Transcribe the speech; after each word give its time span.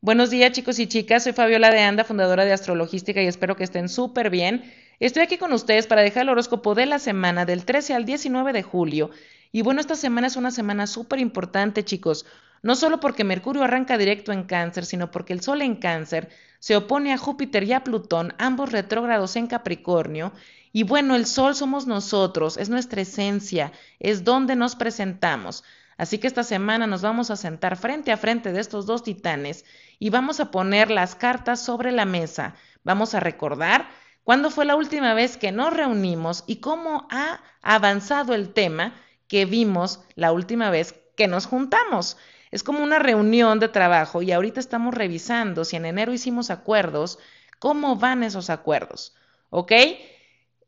Buenos 0.00 0.30
días 0.30 0.52
chicos 0.52 0.78
y 0.78 0.86
chicas, 0.86 1.24
soy 1.24 1.32
Fabiola 1.32 1.72
de 1.72 1.80
Anda, 1.80 2.04
fundadora 2.04 2.44
de 2.44 2.52
Astrologística 2.52 3.20
y 3.20 3.26
espero 3.26 3.56
que 3.56 3.64
estén 3.64 3.88
súper 3.88 4.30
bien. 4.30 4.62
Estoy 5.00 5.24
aquí 5.24 5.38
con 5.38 5.52
ustedes 5.52 5.88
para 5.88 6.02
dejar 6.02 6.22
el 6.22 6.28
horóscopo 6.28 6.76
de 6.76 6.86
la 6.86 7.00
semana 7.00 7.44
del 7.44 7.64
13 7.64 7.94
al 7.94 8.04
19 8.04 8.52
de 8.52 8.62
julio. 8.62 9.10
Y 9.50 9.62
bueno, 9.62 9.80
esta 9.80 9.96
semana 9.96 10.28
es 10.28 10.36
una 10.36 10.52
semana 10.52 10.86
súper 10.86 11.18
importante 11.18 11.84
chicos, 11.84 12.26
no 12.62 12.76
solo 12.76 13.00
porque 13.00 13.24
Mercurio 13.24 13.64
arranca 13.64 13.98
directo 13.98 14.30
en 14.30 14.44
cáncer, 14.44 14.86
sino 14.86 15.10
porque 15.10 15.32
el 15.32 15.40
Sol 15.40 15.62
en 15.62 15.74
cáncer 15.74 16.28
se 16.60 16.76
opone 16.76 17.12
a 17.12 17.18
Júpiter 17.18 17.64
y 17.64 17.72
a 17.72 17.82
Plutón, 17.82 18.34
ambos 18.38 18.70
retrógrados 18.70 19.34
en 19.34 19.48
Capricornio. 19.48 20.32
Y 20.72 20.84
bueno, 20.84 21.16
el 21.16 21.26
Sol 21.26 21.56
somos 21.56 21.88
nosotros, 21.88 22.56
es 22.56 22.68
nuestra 22.68 23.02
esencia, 23.02 23.72
es 23.98 24.22
donde 24.22 24.54
nos 24.54 24.76
presentamos. 24.76 25.64
Así 25.98 26.18
que 26.18 26.28
esta 26.28 26.44
semana 26.44 26.86
nos 26.86 27.02
vamos 27.02 27.30
a 27.30 27.36
sentar 27.36 27.76
frente 27.76 28.12
a 28.12 28.16
frente 28.16 28.52
de 28.52 28.60
estos 28.60 28.86
dos 28.86 29.02
titanes 29.02 29.64
y 29.98 30.10
vamos 30.10 30.38
a 30.38 30.52
poner 30.52 30.92
las 30.92 31.16
cartas 31.16 31.60
sobre 31.60 31.90
la 31.90 32.04
mesa. 32.04 32.54
Vamos 32.84 33.16
a 33.16 33.20
recordar 33.20 33.88
cuándo 34.22 34.50
fue 34.50 34.64
la 34.64 34.76
última 34.76 35.12
vez 35.12 35.36
que 35.36 35.50
nos 35.50 35.74
reunimos 35.74 36.44
y 36.46 36.56
cómo 36.56 37.08
ha 37.10 37.40
avanzado 37.62 38.32
el 38.34 38.52
tema 38.52 38.94
que 39.26 39.44
vimos 39.44 40.00
la 40.14 40.30
última 40.30 40.70
vez 40.70 40.94
que 41.16 41.26
nos 41.26 41.46
juntamos. 41.46 42.16
Es 42.52 42.62
como 42.62 42.84
una 42.84 43.00
reunión 43.00 43.58
de 43.58 43.68
trabajo 43.68 44.22
y 44.22 44.30
ahorita 44.30 44.60
estamos 44.60 44.94
revisando 44.94 45.64
si 45.64 45.74
en 45.74 45.84
enero 45.84 46.12
hicimos 46.12 46.50
acuerdos, 46.50 47.18
cómo 47.58 47.96
van 47.96 48.22
esos 48.22 48.50
acuerdos. 48.50 49.16
¿Ok? 49.50 49.72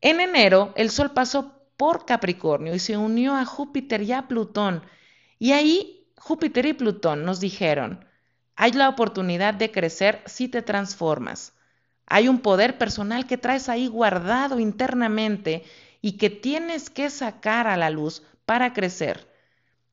En 0.01 0.19
enero 0.19 0.73
el 0.75 0.91
Sol 0.91 1.11
pasó 1.11 1.53
por 1.77 2.05
Capricornio 2.05 2.75
y 2.75 2.79
se 2.79 2.97
unió 2.97 3.33
a 3.33 3.45
Júpiter 3.45 4.01
y 4.01 4.11
a 4.11 4.27
Plutón 4.27 4.83
y 5.41 5.53
ahí 5.53 6.07
Júpiter 6.17 6.67
y 6.67 6.73
Plutón 6.73 7.25
nos 7.25 7.39
dijeron, 7.39 8.05
hay 8.55 8.73
la 8.73 8.87
oportunidad 8.87 9.55
de 9.55 9.71
crecer 9.71 10.21
si 10.27 10.47
te 10.47 10.61
transformas. 10.61 11.53
Hay 12.05 12.27
un 12.27 12.41
poder 12.41 12.77
personal 12.77 13.25
que 13.25 13.39
traes 13.39 13.67
ahí 13.67 13.87
guardado 13.87 14.59
internamente 14.59 15.63
y 15.99 16.17
que 16.17 16.29
tienes 16.29 16.91
que 16.91 17.09
sacar 17.09 17.65
a 17.65 17.75
la 17.75 17.89
luz 17.89 18.21
para 18.45 18.71
crecer. 18.73 19.27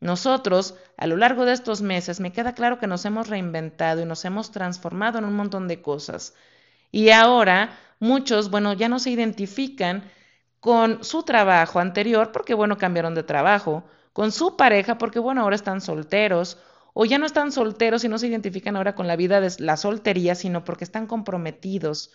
Nosotros, 0.00 0.74
a 0.98 1.06
lo 1.06 1.16
largo 1.16 1.46
de 1.46 1.54
estos 1.54 1.80
meses, 1.80 2.20
me 2.20 2.30
queda 2.30 2.52
claro 2.52 2.78
que 2.78 2.86
nos 2.86 3.06
hemos 3.06 3.28
reinventado 3.30 4.02
y 4.02 4.04
nos 4.04 4.26
hemos 4.26 4.50
transformado 4.50 5.16
en 5.16 5.24
un 5.24 5.34
montón 5.34 5.66
de 5.66 5.80
cosas. 5.80 6.34
Y 6.92 7.08
ahora 7.08 7.70
muchos, 8.00 8.50
bueno, 8.50 8.74
ya 8.74 8.90
no 8.90 8.98
se 8.98 9.12
identifican 9.12 10.12
con 10.60 11.04
su 11.04 11.22
trabajo 11.22 11.80
anterior 11.80 12.32
porque, 12.32 12.52
bueno, 12.52 12.76
cambiaron 12.76 13.14
de 13.14 13.22
trabajo 13.22 13.84
con 14.18 14.32
su 14.32 14.56
pareja 14.56 14.98
porque, 14.98 15.20
bueno, 15.20 15.42
ahora 15.42 15.54
están 15.54 15.80
solteros 15.80 16.58
o 16.92 17.04
ya 17.04 17.18
no 17.18 17.24
están 17.24 17.52
solteros 17.52 18.02
y 18.02 18.08
no 18.08 18.18
se 18.18 18.26
identifican 18.26 18.74
ahora 18.74 18.96
con 18.96 19.06
la 19.06 19.14
vida 19.14 19.40
de 19.40 19.48
la 19.60 19.76
soltería, 19.76 20.34
sino 20.34 20.64
porque 20.64 20.82
están 20.82 21.06
comprometidos. 21.06 22.10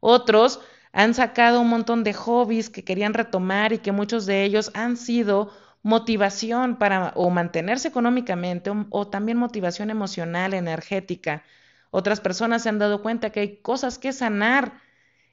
Otros 0.00 0.60
han 0.94 1.12
sacado 1.12 1.60
un 1.60 1.68
montón 1.68 2.04
de 2.04 2.14
hobbies 2.14 2.70
que 2.70 2.84
querían 2.84 3.12
retomar 3.12 3.74
y 3.74 3.80
que 3.80 3.92
muchos 3.92 4.24
de 4.24 4.44
ellos 4.44 4.70
han 4.72 4.96
sido 4.96 5.52
motivación 5.82 6.78
para 6.78 7.12
o 7.16 7.28
mantenerse 7.28 7.88
económicamente 7.88 8.70
o, 8.70 8.86
o, 8.88 9.08
también 9.08 9.36
motivación 9.36 9.90
emocional, 9.90 10.54
energética. 10.54 11.42
Otras 11.90 12.20
personas 12.20 12.62
se 12.62 12.70
han 12.70 12.78
dado 12.78 13.02
cuenta 13.02 13.28
que 13.28 13.40
hay 13.40 13.56
cosas 13.58 13.98
que 13.98 14.14
sanar. 14.14 14.80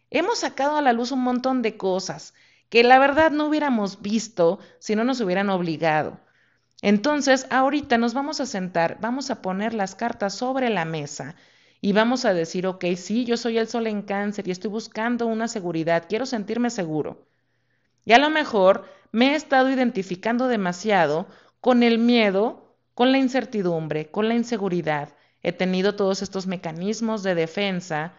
Hemos 0.09 0.39
sacado 0.39 0.75
a 0.75 0.81
la 0.81 0.91
luz 0.91 1.13
un 1.13 1.21
montón 1.21 1.61
de 1.61 1.77
cosas 1.77 2.33
que 2.69 2.83
la 2.83 2.99
verdad 2.99 3.31
no 3.31 3.47
hubiéramos 3.47 4.01
visto 4.01 4.59
si 4.79 4.95
no 4.95 5.03
nos 5.03 5.19
hubieran 5.21 5.49
obligado. 5.49 6.19
Entonces, 6.81 7.45
ahorita 7.49 7.97
nos 7.97 8.13
vamos 8.13 8.39
a 8.39 8.45
sentar, 8.45 8.97
vamos 9.01 9.31
a 9.31 9.41
poner 9.41 9.73
las 9.73 9.95
cartas 9.95 10.33
sobre 10.33 10.69
la 10.69 10.85
mesa 10.85 11.35
y 11.81 11.93
vamos 11.93 12.25
a 12.25 12.33
decir, 12.33 12.67
ok, 12.67 12.85
sí, 12.95 13.25
yo 13.25 13.37
soy 13.37 13.57
el 13.57 13.67
sol 13.67 13.87
en 13.87 14.01
cáncer 14.01 14.47
y 14.47 14.51
estoy 14.51 14.69
buscando 14.69 15.27
una 15.27 15.47
seguridad, 15.47 16.05
quiero 16.07 16.25
sentirme 16.25 16.69
seguro. 16.69 17.27
Y 18.05 18.13
a 18.13 18.17
lo 18.17 18.29
mejor 18.29 18.85
me 19.11 19.31
he 19.31 19.35
estado 19.35 19.69
identificando 19.69 20.47
demasiado 20.47 21.27
con 21.59 21.83
el 21.83 21.97
miedo, 21.97 22.75
con 22.93 23.11
la 23.11 23.17
incertidumbre, 23.17 24.09
con 24.09 24.27
la 24.27 24.35
inseguridad. 24.35 25.09
He 25.41 25.51
tenido 25.51 25.95
todos 25.95 26.21
estos 26.21 26.47
mecanismos 26.47 27.23
de 27.23 27.35
defensa 27.35 28.13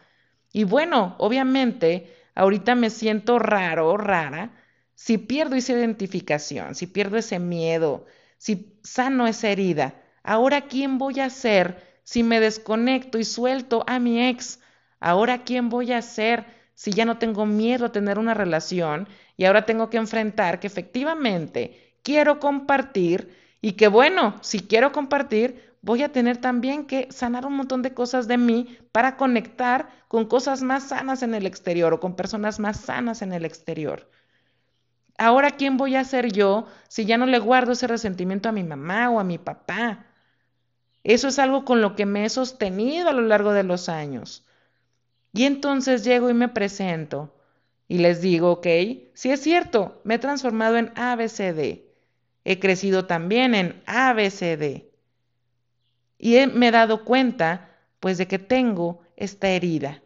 y 0.52 0.64
bueno, 0.64 1.14
obviamente 1.18 2.14
ahorita 2.34 2.74
me 2.74 2.90
siento 2.90 3.38
raro, 3.38 3.96
rara, 3.96 4.52
si 4.94 5.18
pierdo 5.18 5.56
esa 5.56 5.72
identificación, 5.72 6.74
si 6.74 6.86
pierdo 6.86 7.16
ese 7.16 7.38
miedo, 7.38 8.06
si 8.38 8.78
sano 8.82 9.26
esa 9.26 9.48
herida, 9.48 9.94
ahora 10.22 10.62
quién 10.62 10.98
voy 10.98 11.20
a 11.20 11.30
ser 11.30 12.00
si 12.02 12.22
me 12.22 12.40
desconecto 12.40 13.18
y 13.18 13.24
suelto 13.24 13.84
a 13.86 13.98
mi 13.98 14.28
ex, 14.28 14.60
ahora 14.98 15.44
quién 15.44 15.68
voy 15.68 15.92
a 15.92 16.02
ser 16.02 16.44
si 16.74 16.92
ya 16.92 17.04
no 17.04 17.18
tengo 17.18 17.46
miedo 17.46 17.86
a 17.86 17.92
tener 17.92 18.18
una 18.18 18.34
relación 18.34 19.08
y 19.36 19.44
ahora 19.44 19.66
tengo 19.66 19.90
que 19.90 19.98
enfrentar 19.98 20.60
que 20.60 20.66
efectivamente 20.66 21.94
quiero 22.02 22.40
compartir 22.40 23.36
y 23.60 23.72
que 23.72 23.88
bueno, 23.88 24.36
si 24.40 24.60
quiero 24.60 24.92
compartir, 24.92 25.69
voy 25.82 26.02
a 26.02 26.12
tener 26.12 26.36
también 26.38 26.86
que 26.86 27.08
sanar 27.10 27.46
un 27.46 27.56
montón 27.56 27.82
de 27.82 27.94
cosas 27.94 28.28
de 28.28 28.38
mí 28.38 28.78
para 28.92 29.16
conectar 29.16 29.88
con 30.08 30.26
cosas 30.26 30.62
más 30.62 30.88
sanas 30.88 31.22
en 31.22 31.34
el 31.34 31.46
exterior 31.46 31.92
o 31.94 32.00
con 32.00 32.16
personas 32.16 32.58
más 32.58 32.80
sanas 32.80 33.22
en 33.22 33.32
el 33.32 33.44
exterior. 33.44 34.10
Ahora, 35.16 35.52
¿quién 35.52 35.76
voy 35.76 35.96
a 35.96 36.04
ser 36.04 36.32
yo 36.32 36.66
si 36.88 37.04
ya 37.04 37.18
no 37.18 37.26
le 37.26 37.38
guardo 37.38 37.72
ese 37.72 37.86
resentimiento 37.86 38.48
a 38.48 38.52
mi 38.52 38.64
mamá 38.64 39.10
o 39.10 39.20
a 39.20 39.24
mi 39.24 39.38
papá? 39.38 40.06
Eso 41.02 41.28
es 41.28 41.38
algo 41.38 41.64
con 41.64 41.80
lo 41.80 41.94
que 41.94 42.06
me 42.06 42.24
he 42.24 42.28
sostenido 42.28 43.08
a 43.08 43.12
lo 43.12 43.22
largo 43.22 43.52
de 43.52 43.62
los 43.62 43.88
años. 43.88 44.46
Y 45.32 45.44
entonces 45.44 46.04
llego 46.04 46.28
y 46.30 46.34
me 46.34 46.48
presento 46.48 47.34
y 47.88 47.98
les 47.98 48.20
digo, 48.20 48.50
ok, 48.52 48.66
sí 49.14 49.30
es 49.30 49.40
cierto, 49.40 50.00
me 50.04 50.16
he 50.16 50.18
transformado 50.18 50.76
en 50.76 50.92
ABCD. 50.96 51.84
He 52.44 52.58
crecido 52.58 53.06
también 53.06 53.54
en 53.54 53.82
ABCD 53.86 54.89
y 56.20 56.46
me 56.46 56.68
he 56.68 56.70
dado 56.70 57.04
cuenta 57.04 57.70
pues 57.98 58.18
de 58.18 58.28
que 58.28 58.38
tengo 58.38 59.00
esta 59.16 59.48
herida. 59.48 60.02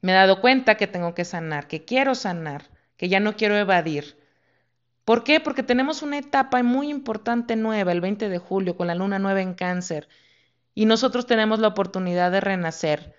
Me 0.00 0.12
he 0.12 0.14
dado 0.14 0.40
cuenta 0.40 0.76
que 0.76 0.86
tengo 0.86 1.14
que 1.14 1.24
sanar, 1.26 1.68
que 1.68 1.84
quiero 1.84 2.14
sanar, 2.14 2.70
que 2.96 3.10
ya 3.10 3.20
no 3.20 3.36
quiero 3.36 3.56
evadir. 3.56 4.18
¿Por 5.04 5.22
qué? 5.22 5.38
Porque 5.38 5.62
tenemos 5.62 6.00
una 6.00 6.16
etapa 6.16 6.62
muy 6.62 6.88
importante 6.88 7.56
nueva, 7.56 7.92
el 7.92 8.00
20 8.00 8.30
de 8.30 8.38
julio, 8.38 8.76
con 8.76 8.86
la 8.86 8.94
luna 8.94 9.18
nueva 9.18 9.42
en 9.42 9.52
cáncer, 9.52 10.08
y 10.74 10.86
nosotros 10.86 11.26
tenemos 11.26 11.58
la 11.58 11.68
oportunidad 11.68 12.32
de 12.32 12.40
renacer. 12.40 13.14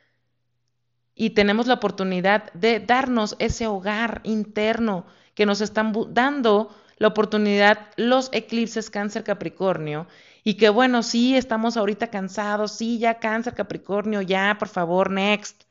Y 1.13 1.31
tenemos 1.31 1.67
la 1.67 1.75
oportunidad 1.75 2.51
de 2.53 2.79
darnos 2.79 3.35
ese 3.37 3.67
hogar 3.67 4.21
interno 4.23 5.05
que 5.35 5.45
nos 5.45 5.61
están 5.61 5.93
dando 6.09 6.75
la 6.97 7.09
oportunidad 7.09 7.89
los 7.97 8.29
eclipses 8.33 8.89
cáncer 8.89 9.23
Capricornio 9.23 10.07
y 10.47 10.53
que 10.53 10.69
bueno, 10.69 11.01
sí, 11.01 11.35
estamos 11.35 11.75
ahorita 11.75 12.11
cansados, 12.11 12.71
sí, 12.73 12.99
ya 12.99 13.17
cáncer, 13.17 13.55
Capricornio, 13.55 14.21
ya, 14.21 14.57
por 14.59 14.67
favor, 14.67 15.09
next. 15.09 15.63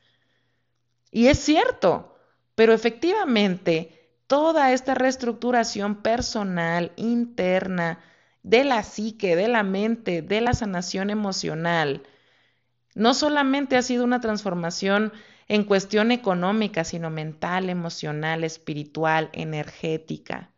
Y 1.11 1.27
es 1.27 1.39
cierto, 1.39 2.17
pero 2.55 2.73
efectivamente, 2.73 4.11
toda 4.27 4.73
esta 4.73 4.93
reestructuración 4.93 6.01
personal, 6.01 6.91
interna, 6.97 7.99
de 8.43 8.65
la 8.65 8.83
psique, 8.83 9.37
de 9.37 9.47
la 9.47 9.63
mente, 9.63 10.21
de 10.21 10.41
la 10.41 10.53
sanación 10.53 11.09
emocional, 11.09 12.03
no 12.95 13.13
solamente 13.13 13.77
ha 13.77 13.81
sido 13.81 14.03
una 14.03 14.19
transformación 14.19 15.13
en 15.47 15.63
cuestión 15.63 16.11
económica, 16.11 16.83
sino 16.83 17.09
mental, 17.09 17.69
emocional, 17.69 18.43
espiritual, 18.43 19.29
energética. 19.31 20.51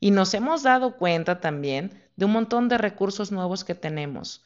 Y 0.00 0.10
nos 0.10 0.34
hemos 0.34 0.62
dado 0.62 0.96
cuenta 0.96 1.40
también 1.40 2.02
de 2.16 2.24
un 2.24 2.32
montón 2.32 2.68
de 2.68 2.78
recursos 2.78 3.32
nuevos 3.32 3.64
que 3.64 3.74
tenemos. 3.74 4.44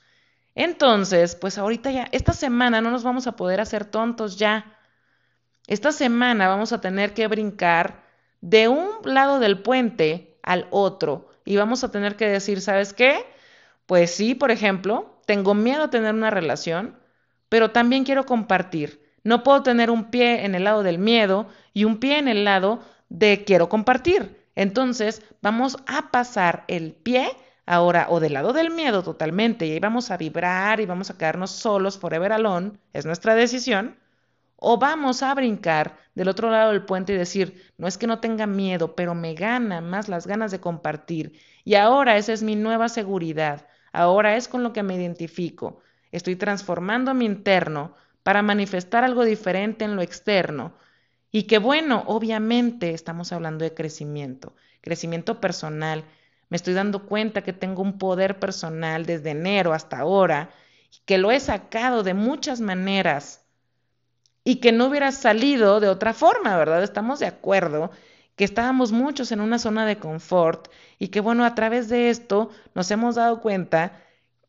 Entonces, 0.54 1.36
pues 1.36 1.58
ahorita 1.58 1.90
ya, 1.90 2.08
esta 2.12 2.32
semana 2.32 2.80
no 2.80 2.90
nos 2.90 3.04
vamos 3.04 3.26
a 3.26 3.36
poder 3.36 3.60
hacer 3.60 3.84
tontos 3.84 4.36
ya. 4.36 4.76
Esta 5.66 5.92
semana 5.92 6.48
vamos 6.48 6.72
a 6.72 6.80
tener 6.80 7.14
que 7.14 7.28
brincar 7.28 8.04
de 8.40 8.68
un 8.68 8.88
lado 9.04 9.38
del 9.38 9.62
puente 9.62 10.38
al 10.42 10.66
otro 10.70 11.30
y 11.44 11.56
vamos 11.56 11.84
a 11.84 11.90
tener 11.90 12.16
que 12.16 12.28
decir, 12.28 12.60
¿sabes 12.60 12.92
qué? 12.92 13.24
Pues 13.86 14.12
sí, 14.12 14.34
por 14.34 14.50
ejemplo, 14.50 15.20
tengo 15.26 15.54
miedo 15.54 15.84
a 15.84 15.90
tener 15.90 16.14
una 16.14 16.30
relación, 16.30 16.98
pero 17.48 17.70
también 17.70 18.04
quiero 18.04 18.26
compartir. 18.26 19.00
No 19.22 19.42
puedo 19.42 19.62
tener 19.62 19.90
un 19.90 20.10
pie 20.10 20.44
en 20.44 20.54
el 20.54 20.64
lado 20.64 20.82
del 20.82 20.98
miedo 20.98 21.48
y 21.72 21.84
un 21.84 21.98
pie 21.98 22.18
en 22.18 22.28
el 22.28 22.44
lado 22.44 22.80
de 23.08 23.44
quiero 23.44 23.68
compartir. 23.68 24.39
Entonces, 24.54 25.22
vamos 25.42 25.76
a 25.86 26.10
pasar 26.10 26.64
el 26.68 26.92
pie 26.92 27.30
Ahora, 27.70 28.06
o 28.10 28.18
del 28.18 28.32
lado 28.32 28.52
del 28.52 28.70
miedo 28.72 29.04
totalmente, 29.04 29.64
y 29.64 29.70
ahí 29.70 29.78
vamos 29.78 30.10
a 30.10 30.16
vibrar 30.16 30.80
y 30.80 30.86
vamos 30.86 31.08
a 31.08 31.16
quedarnos 31.16 31.52
solos 31.52 31.98
forever 31.98 32.32
alone, 32.32 32.72
es 32.92 33.06
nuestra 33.06 33.36
decisión, 33.36 33.96
o 34.56 34.76
vamos 34.76 35.22
a 35.22 35.32
brincar 35.34 35.96
del 36.16 36.26
otro 36.26 36.50
lado 36.50 36.72
del 36.72 36.84
puente 36.84 37.12
y 37.12 37.16
decir, 37.16 37.70
no 37.78 37.86
es 37.86 37.96
que 37.96 38.08
no 38.08 38.18
tenga 38.18 38.48
miedo, 38.48 38.96
pero 38.96 39.14
me 39.14 39.34
gana 39.34 39.80
más 39.80 40.08
las 40.08 40.26
ganas 40.26 40.50
de 40.50 40.58
compartir, 40.58 41.38
y 41.64 41.76
ahora 41.76 42.16
esa 42.16 42.32
es 42.32 42.42
mi 42.42 42.56
nueva 42.56 42.88
seguridad, 42.88 43.68
ahora 43.92 44.36
es 44.36 44.48
con 44.48 44.64
lo 44.64 44.72
que 44.72 44.82
me 44.82 44.96
identifico, 44.96 45.80
estoy 46.10 46.34
transformando 46.34 47.14
mi 47.14 47.24
interno 47.24 47.94
para 48.24 48.42
manifestar 48.42 49.04
algo 49.04 49.24
diferente 49.24 49.84
en 49.84 49.94
lo 49.94 50.02
externo. 50.02 50.74
Y 51.32 51.44
que 51.44 51.58
bueno, 51.58 52.04
obviamente 52.06 52.92
estamos 52.92 53.32
hablando 53.32 53.64
de 53.64 53.74
crecimiento, 53.74 54.54
crecimiento 54.80 55.40
personal. 55.40 56.04
Me 56.48 56.56
estoy 56.56 56.74
dando 56.74 57.06
cuenta 57.06 57.42
que 57.42 57.52
tengo 57.52 57.82
un 57.82 57.98
poder 57.98 58.38
personal 58.40 59.06
desde 59.06 59.30
enero 59.30 59.72
hasta 59.72 59.98
ahora, 59.98 60.50
que 61.04 61.18
lo 61.18 61.30
he 61.30 61.38
sacado 61.38 62.02
de 62.02 62.14
muchas 62.14 62.60
maneras 62.60 63.44
y 64.42 64.56
que 64.56 64.72
no 64.72 64.86
hubiera 64.86 65.12
salido 65.12 65.80
de 65.80 65.88
otra 65.88 66.14
forma, 66.14 66.56
¿verdad? 66.56 66.82
Estamos 66.82 67.20
de 67.20 67.26
acuerdo 67.26 67.90
que 68.34 68.44
estábamos 68.44 68.90
muchos 68.90 69.32
en 69.32 69.40
una 69.40 69.58
zona 69.58 69.86
de 69.86 69.98
confort 69.98 70.68
y 70.98 71.08
que 71.08 71.20
bueno, 71.20 71.44
a 71.44 71.54
través 71.54 71.88
de 71.88 72.10
esto 72.10 72.50
nos 72.74 72.90
hemos 72.90 73.14
dado 73.16 73.40
cuenta 73.40 74.02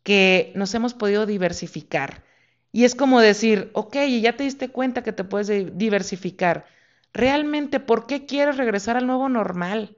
que 0.04 0.52
nos 0.56 0.74
hemos 0.74 0.94
podido 0.94 1.26
diversificar. 1.26 2.24
Y 2.72 2.86
es 2.86 2.96
como 2.96 3.20
decir, 3.20 3.70
ok, 3.74 3.96
ya 4.22 4.36
te 4.38 4.44
diste 4.44 4.70
cuenta 4.70 5.04
que 5.04 5.12
te 5.12 5.24
puedes 5.24 5.78
diversificar. 5.78 6.66
Realmente, 7.14 7.80
¿por 7.80 8.08
qué 8.08 8.26
quieres 8.26 8.58
regresar 8.58 8.98
al 8.98 9.08
nuevo 9.08 9.28
normal? 9.30 9.98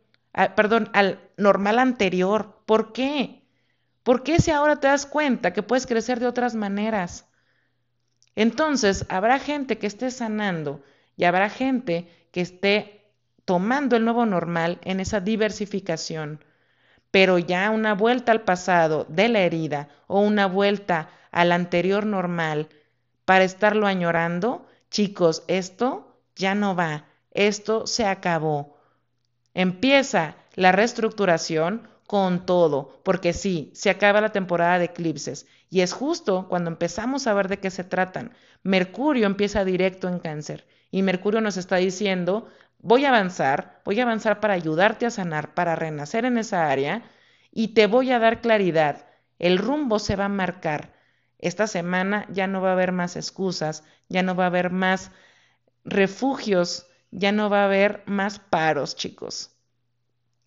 perdón, 0.55 0.89
al 0.93 1.19
normal 1.37 1.79
anterior. 1.79 2.57
¿Por 2.65 2.91
qué? 2.91 3.43
¿Por 4.01 4.23
qué 4.23 4.39
si 4.39 4.51
ahora 4.51 4.79
te 4.79 4.87
das 4.87 5.05
cuenta 5.05 5.53
que 5.53 5.63
puedes 5.63 5.85
crecer 5.85 6.19
de 6.19 6.27
otras 6.27 6.55
maneras? 6.55 7.27
Entonces, 8.35 9.05
habrá 9.09 9.39
gente 9.39 9.77
que 9.77 9.87
esté 9.87 10.09
sanando 10.09 10.83
y 11.15 11.25
habrá 11.25 11.49
gente 11.49 12.07
que 12.31 12.41
esté 12.41 13.05
tomando 13.45 13.95
el 13.95 14.05
nuevo 14.05 14.25
normal 14.25 14.79
en 14.83 14.99
esa 14.99 15.19
diversificación. 15.19 16.43
Pero 17.11 17.37
ya 17.37 17.69
una 17.69 17.93
vuelta 17.93 18.31
al 18.31 18.41
pasado 18.41 19.05
de 19.07 19.29
la 19.29 19.41
herida 19.41 19.89
o 20.07 20.21
una 20.21 20.47
vuelta 20.47 21.09
al 21.33 21.51
anterior 21.51 22.05
normal 22.05 22.69
para 23.25 23.43
estarlo 23.43 23.87
añorando, 23.87 24.65
chicos, 24.89 25.43
esto 25.47 26.17
ya 26.35 26.55
no 26.55 26.75
va, 26.75 27.05
esto 27.31 27.87
se 27.87 28.05
acabó. 28.05 28.77
Empieza 29.53 30.35
la 30.55 30.71
reestructuración 30.71 31.87
con 32.07 32.45
todo, 32.45 33.01
porque 33.03 33.33
sí, 33.33 33.71
se 33.73 33.89
acaba 33.89 34.21
la 34.21 34.31
temporada 34.31 34.77
de 34.77 34.85
eclipses 34.85 35.47
y 35.69 35.81
es 35.81 35.93
justo 35.93 36.47
cuando 36.47 36.69
empezamos 36.69 37.25
a 37.25 37.33
ver 37.33 37.47
de 37.47 37.59
qué 37.59 37.71
se 37.71 37.83
tratan. 37.83 38.33
Mercurio 38.61 39.25
empieza 39.25 39.65
directo 39.65 40.07
en 40.07 40.19
cáncer 40.19 40.67
y 40.91 41.01
Mercurio 41.01 41.41
nos 41.41 41.57
está 41.57 41.77
diciendo, 41.77 42.47
voy 42.77 43.05
a 43.05 43.09
avanzar, 43.09 43.81
voy 43.83 43.99
a 43.99 44.03
avanzar 44.03 44.39
para 44.39 44.53
ayudarte 44.53 45.07
a 45.07 45.11
sanar, 45.11 45.55
para 45.55 45.75
renacer 45.75 46.25
en 46.25 46.37
esa 46.37 46.69
área 46.69 47.01
y 47.51 47.69
te 47.69 47.87
voy 47.87 48.11
a 48.11 48.19
dar 48.19 48.41
claridad. 48.41 49.07
El 49.39 49.57
rumbo 49.57 49.97
se 49.97 50.15
va 50.15 50.25
a 50.25 50.29
marcar. 50.29 50.92
Esta 51.43 51.67
semana 51.67 52.25
ya 52.29 52.47
no 52.47 52.61
va 52.61 52.69
a 52.69 52.71
haber 52.71 52.93
más 52.93 53.17
excusas, 53.17 53.83
ya 54.07 54.23
no 54.23 54.33
va 54.33 54.45
a 54.45 54.47
haber 54.47 54.69
más 54.69 55.11
refugios, 55.83 56.87
ya 57.11 57.33
no 57.33 57.49
va 57.49 57.63
a 57.63 57.65
haber 57.65 58.01
más 58.05 58.39
paros, 58.39 58.95
chicos. 58.95 59.51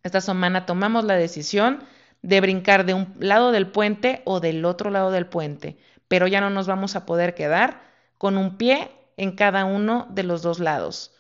Esta 0.03 0.23
semana 0.23 0.65
tomamos 0.65 1.05
la 1.05 1.17
decisión 1.17 1.85
de 2.23 2.41
brincar 2.41 2.87
de 2.87 2.95
un 2.95 3.15
lado 3.19 3.53
del 3.53 3.67
puente 3.67 4.23
o 4.25 4.41
del 4.41 4.65
otro 4.65 4.89
lado 4.89 5.11
del 5.11 5.27
puente, 5.27 5.77
pero 6.09 6.29
ya 6.29 6.41
no 6.41 6.49
nos 6.49 6.67
vamos 6.67 6.97
a 6.97 7.05
poder 7.05 7.35
quedar 7.35 7.83
con 8.17 8.39
un 8.39 8.57
pie 8.57 8.91
en 9.19 9.33
cada 9.33 9.67
uno 9.67 10.07
de 10.09 10.23
los 10.23 10.41
dos 10.41 10.61
lados. 10.61 11.15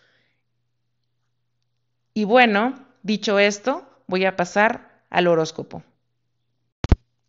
Y 2.14 2.24
bueno, 2.24 2.86
dicho 3.02 3.38
esto, 3.38 3.86
voy 4.06 4.24
a 4.24 4.36
pasar 4.36 5.02
al 5.10 5.26
horóscopo. 5.26 5.82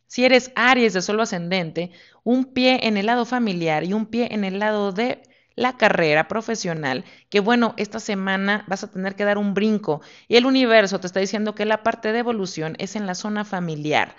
Si 0.07 0.25
eres 0.25 0.51
Aries 0.55 0.93
de 0.93 1.01
solo 1.01 1.23
ascendente, 1.23 1.91
un 2.23 2.45
pie 2.45 2.87
en 2.87 2.97
el 2.97 3.05
lado 3.05 3.25
familiar 3.25 3.83
y 3.83 3.93
un 3.93 4.05
pie 4.05 4.29
en 4.31 4.43
el 4.43 4.59
lado 4.59 4.91
de 4.91 5.21
la 5.55 5.75
carrera 5.75 6.27
profesional, 6.27 7.03
que 7.29 7.39
bueno, 7.39 7.73
esta 7.77 7.99
semana 7.99 8.63
vas 8.67 8.83
a 8.83 8.91
tener 8.91 9.15
que 9.15 9.25
dar 9.25 9.37
un 9.37 9.53
brinco 9.53 10.01
y 10.27 10.35
el 10.35 10.45
universo 10.45 10.99
te 10.99 11.07
está 11.07 11.19
diciendo 11.19 11.55
que 11.55 11.65
la 11.65 11.83
parte 11.83 12.11
de 12.11 12.19
evolución 12.19 12.75
es 12.79 12.95
en 12.95 13.07
la 13.07 13.15
zona 13.15 13.43
familiar. 13.43 14.15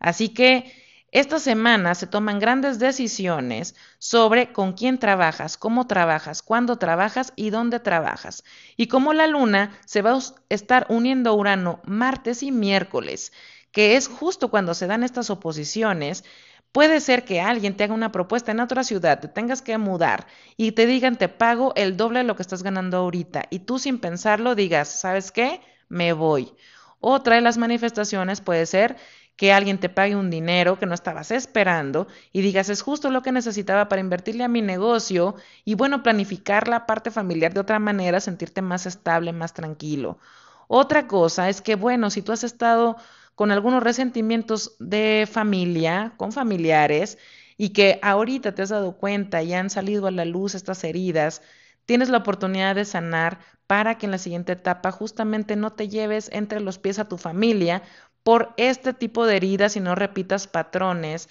Así 0.00 0.30
que 0.30 0.72
esta 1.10 1.38
semana 1.38 1.94
se 1.94 2.06
toman 2.06 2.38
grandes 2.38 2.78
decisiones 2.78 3.74
sobre 3.98 4.52
con 4.52 4.74
quién 4.74 4.98
trabajas, 4.98 5.56
cómo 5.56 5.86
trabajas, 5.86 6.42
cuándo 6.42 6.76
trabajas 6.76 7.32
y 7.34 7.48
dónde 7.48 7.80
trabajas. 7.80 8.44
Y 8.76 8.88
cómo 8.88 9.14
la 9.14 9.26
luna 9.26 9.78
se 9.86 10.02
va 10.02 10.12
a 10.14 10.20
estar 10.50 10.86
uniendo 10.90 11.30
a 11.30 11.32
Urano 11.32 11.80
martes 11.84 12.42
y 12.42 12.52
miércoles, 12.52 13.32
que 13.72 13.96
es 13.96 14.08
justo 14.08 14.50
cuando 14.50 14.74
se 14.74 14.86
dan 14.86 15.02
estas 15.02 15.30
oposiciones, 15.30 16.24
Puede 16.72 17.00
ser 17.00 17.24
que 17.24 17.40
alguien 17.40 17.76
te 17.76 17.84
haga 17.84 17.94
una 17.94 18.12
propuesta 18.12 18.52
en 18.52 18.60
otra 18.60 18.84
ciudad, 18.84 19.20
te 19.20 19.28
tengas 19.28 19.62
que 19.62 19.78
mudar 19.78 20.26
y 20.56 20.72
te 20.72 20.86
digan 20.86 21.16
te 21.16 21.28
pago 21.28 21.72
el 21.76 21.96
doble 21.96 22.20
de 22.20 22.24
lo 22.24 22.36
que 22.36 22.42
estás 22.42 22.62
ganando 22.62 22.98
ahorita 22.98 23.44
y 23.50 23.60
tú 23.60 23.78
sin 23.78 23.98
pensarlo 23.98 24.54
digas, 24.54 24.88
¿sabes 24.88 25.32
qué? 25.32 25.62
Me 25.88 26.12
voy. 26.12 26.52
Otra 27.00 27.36
de 27.36 27.40
las 27.40 27.56
manifestaciones 27.56 28.40
puede 28.42 28.66
ser 28.66 28.96
que 29.36 29.52
alguien 29.52 29.78
te 29.78 29.88
pague 29.88 30.16
un 30.16 30.30
dinero 30.30 30.78
que 30.78 30.86
no 30.86 30.94
estabas 30.94 31.30
esperando 31.30 32.06
y 32.32 32.42
digas 32.42 32.68
es 32.68 32.82
justo 32.82 33.10
lo 33.10 33.22
que 33.22 33.32
necesitaba 33.32 33.88
para 33.88 34.00
invertirle 34.02 34.44
a 34.44 34.48
mi 34.48 34.60
negocio 34.62 35.36
y 35.64 35.74
bueno, 35.74 36.02
planificar 36.02 36.68
la 36.68 36.86
parte 36.86 37.10
familiar 37.10 37.54
de 37.54 37.60
otra 37.60 37.78
manera, 37.78 38.20
sentirte 38.20 38.60
más 38.62 38.84
estable, 38.84 39.32
más 39.32 39.54
tranquilo. 39.54 40.18
Otra 40.66 41.06
cosa 41.06 41.48
es 41.48 41.62
que 41.62 41.76
bueno, 41.76 42.10
si 42.10 42.20
tú 42.20 42.32
has 42.32 42.44
estado 42.44 42.96
con 43.38 43.52
algunos 43.52 43.84
resentimientos 43.84 44.74
de 44.80 45.28
familia, 45.30 46.12
con 46.16 46.32
familiares, 46.32 47.18
y 47.56 47.68
que 47.68 48.00
ahorita 48.02 48.52
te 48.52 48.62
has 48.62 48.70
dado 48.70 48.96
cuenta 48.96 49.44
y 49.44 49.54
han 49.54 49.70
salido 49.70 50.08
a 50.08 50.10
la 50.10 50.24
luz 50.24 50.56
estas 50.56 50.82
heridas, 50.82 51.40
tienes 51.86 52.08
la 52.08 52.18
oportunidad 52.18 52.74
de 52.74 52.84
sanar 52.84 53.38
para 53.68 53.96
que 53.96 54.06
en 54.06 54.10
la 54.10 54.18
siguiente 54.18 54.54
etapa 54.54 54.90
justamente 54.90 55.54
no 55.54 55.72
te 55.72 55.86
lleves 55.88 56.30
entre 56.32 56.58
los 56.58 56.80
pies 56.80 56.98
a 56.98 57.08
tu 57.08 57.16
familia 57.16 57.84
por 58.24 58.54
este 58.56 58.92
tipo 58.92 59.24
de 59.24 59.36
heridas 59.36 59.76
y 59.76 59.80
no 59.80 59.94
repitas 59.94 60.48
patrones. 60.48 61.28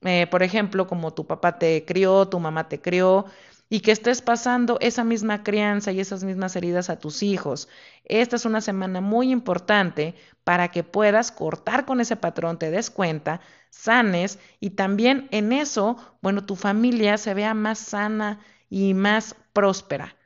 Eh, 0.00 0.26
por 0.28 0.42
ejemplo, 0.42 0.86
como 0.86 1.12
tu 1.12 1.26
papá 1.26 1.58
te 1.58 1.84
crió, 1.84 2.28
tu 2.28 2.40
mamá 2.40 2.68
te 2.70 2.80
crió, 2.80 3.26
y 3.72 3.80
que 3.80 3.90
estés 3.90 4.20
pasando 4.20 4.76
esa 4.82 5.02
misma 5.02 5.42
crianza 5.42 5.92
y 5.92 6.00
esas 6.00 6.24
mismas 6.24 6.54
heridas 6.56 6.90
a 6.90 6.98
tus 6.98 7.22
hijos. 7.22 7.70
Esta 8.04 8.36
es 8.36 8.44
una 8.44 8.60
semana 8.60 9.00
muy 9.00 9.32
importante 9.32 10.14
para 10.44 10.68
que 10.68 10.84
puedas 10.84 11.32
cortar 11.32 11.86
con 11.86 11.98
ese 11.98 12.16
patrón, 12.16 12.58
te 12.58 12.70
des 12.70 12.90
cuenta, 12.90 13.40
sanes 13.70 14.38
y 14.60 14.70
también 14.72 15.26
en 15.30 15.54
eso, 15.54 15.96
bueno, 16.20 16.44
tu 16.44 16.54
familia 16.54 17.16
se 17.16 17.32
vea 17.32 17.54
más 17.54 17.78
sana 17.78 18.40
y 18.68 18.92
más 18.92 19.36
próspera. 19.54 20.16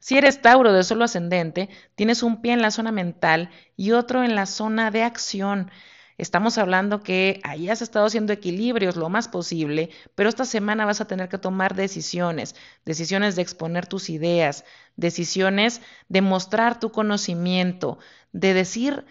Si 0.00 0.18
eres 0.18 0.42
Tauro 0.42 0.72
de 0.72 0.82
solo 0.82 1.04
ascendente, 1.04 1.68
tienes 1.94 2.24
un 2.24 2.42
pie 2.42 2.54
en 2.54 2.62
la 2.62 2.72
zona 2.72 2.90
mental 2.90 3.48
y 3.76 3.92
otro 3.92 4.24
en 4.24 4.34
la 4.34 4.46
zona 4.46 4.90
de 4.90 5.04
acción. 5.04 5.70
Estamos 6.16 6.58
hablando 6.58 7.02
que 7.02 7.40
ahí 7.42 7.68
has 7.68 7.82
estado 7.82 8.06
haciendo 8.06 8.32
equilibrios 8.32 8.96
lo 8.96 9.08
más 9.08 9.28
posible, 9.28 9.90
pero 10.14 10.28
esta 10.28 10.44
semana 10.44 10.86
vas 10.86 11.00
a 11.00 11.06
tener 11.06 11.28
que 11.28 11.38
tomar 11.38 11.74
decisiones, 11.74 12.54
decisiones 12.84 13.34
de 13.34 13.42
exponer 13.42 13.86
tus 13.86 14.10
ideas, 14.10 14.64
decisiones 14.96 15.80
de 16.08 16.20
mostrar 16.20 16.78
tu 16.78 16.92
conocimiento, 16.92 17.98
de 18.32 18.54
decir 18.54 19.04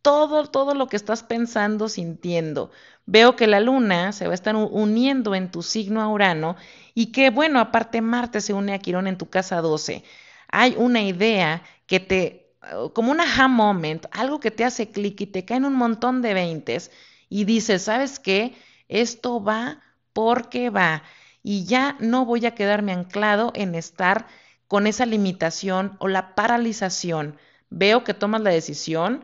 todo, 0.00 0.46
todo 0.46 0.74
lo 0.74 0.86
que 0.86 0.96
estás 0.96 1.22
pensando, 1.22 1.88
sintiendo. 1.88 2.70
Veo 3.06 3.36
que 3.36 3.46
la 3.46 3.60
luna 3.60 4.12
se 4.12 4.26
va 4.26 4.32
a 4.32 4.34
estar 4.34 4.56
uniendo 4.56 5.34
en 5.34 5.50
tu 5.50 5.62
signo 5.62 6.00
a 6.00 6.08
Urano 6.08 6.56
y 6.94 7.12
que, 7.12 7.30
bueno, 7.30 7.60
aparte 7.60 8.00
Marte 8.00 8.40
se 8.40 8.52
une 8.54 8.72
a 8.72 8.78
Quirón 8.78 9.08
en 9.08 9.18
tu 9.18 9.28
casa 9.28 9.60
12. 9.60 10.04
Hay 10.48 10.74
una 10.78 11.02
idea 11.02 11.62
que 11.86 12.00
te 12.00 12.45
como 12.92 13.12
un 13.12 13.20
aha 13.20 13.48
moment, 13.48 14.06
algo 14.10 14.40
que 14.40 14.50
te 14.50 14.64
hace 14.64 14.90
clic 14.90 15.20
y 15.20 15.26
te 15.26 15.44
caen 15.44 15.64
un 15.64 15.74
montón 15.74 16.22
de 16.22 16.34
veintes 16.34 16.90
y 17.28 17.44
dices, 17.44 17.82
¿sabes 17.82 18.18
qué? 18.18 18.54
Esto 18.88 19.42
va 19.42 19.82
porque 20.12 20.70
va 20.70 21.02
y 21.42 21.64
ya 21.64 21.96
no 22.00 22.24
voy 22.24 22.46
a 22.46 22.54
quedarme 22.54 22.92
anclado 22.92 23.52
en 23.54 23.74
estar 23.74 24.26
con 24.68 24.86
esa 24.86 25.06
limitación 25.06 25.96
o 26.00 26.08
la 26.08 26.34
paralización. 26.34 27.38
Veo 27.70 28.04
que 28.04 28.14
tomas 28.14 28.40
la 28.40 28.50
decisión 28.50 29.22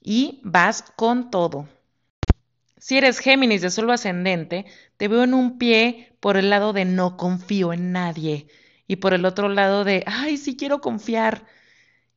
y 0.00 0.40
vas 0.44 0.82
con 0.96 1.30
todo. 1.30 1.68
Si 2.78 2.98
eres 2.98 3.18
Géminis 3.18 3.62
de 3.62 3.70
solo 3.70 3.92
ascendente, 3.92 4.66
te 4.96 5.08
veo 5.08 5.24
en 5.24 5.34
un 5.34 5.58
pie 5.58 6.14
por 6.20 6.36
el 6.36 6.50
lado 6.50 6.72
de 6.72 6.84
no 6.84 7.16
confío 7.16 7.72
en 7.72 7.92
nadie 7.92 8.46
y 8.86 8.96
por 8.96 9.14
el 9.14 9.24
otro 9.24 9.48
lado 9.48 9.84
de, 9.84 10.04
ay, 10.06 10.36
sí 10.36 10.56
quiero 10.56 10.80
confiar 10.80 11.46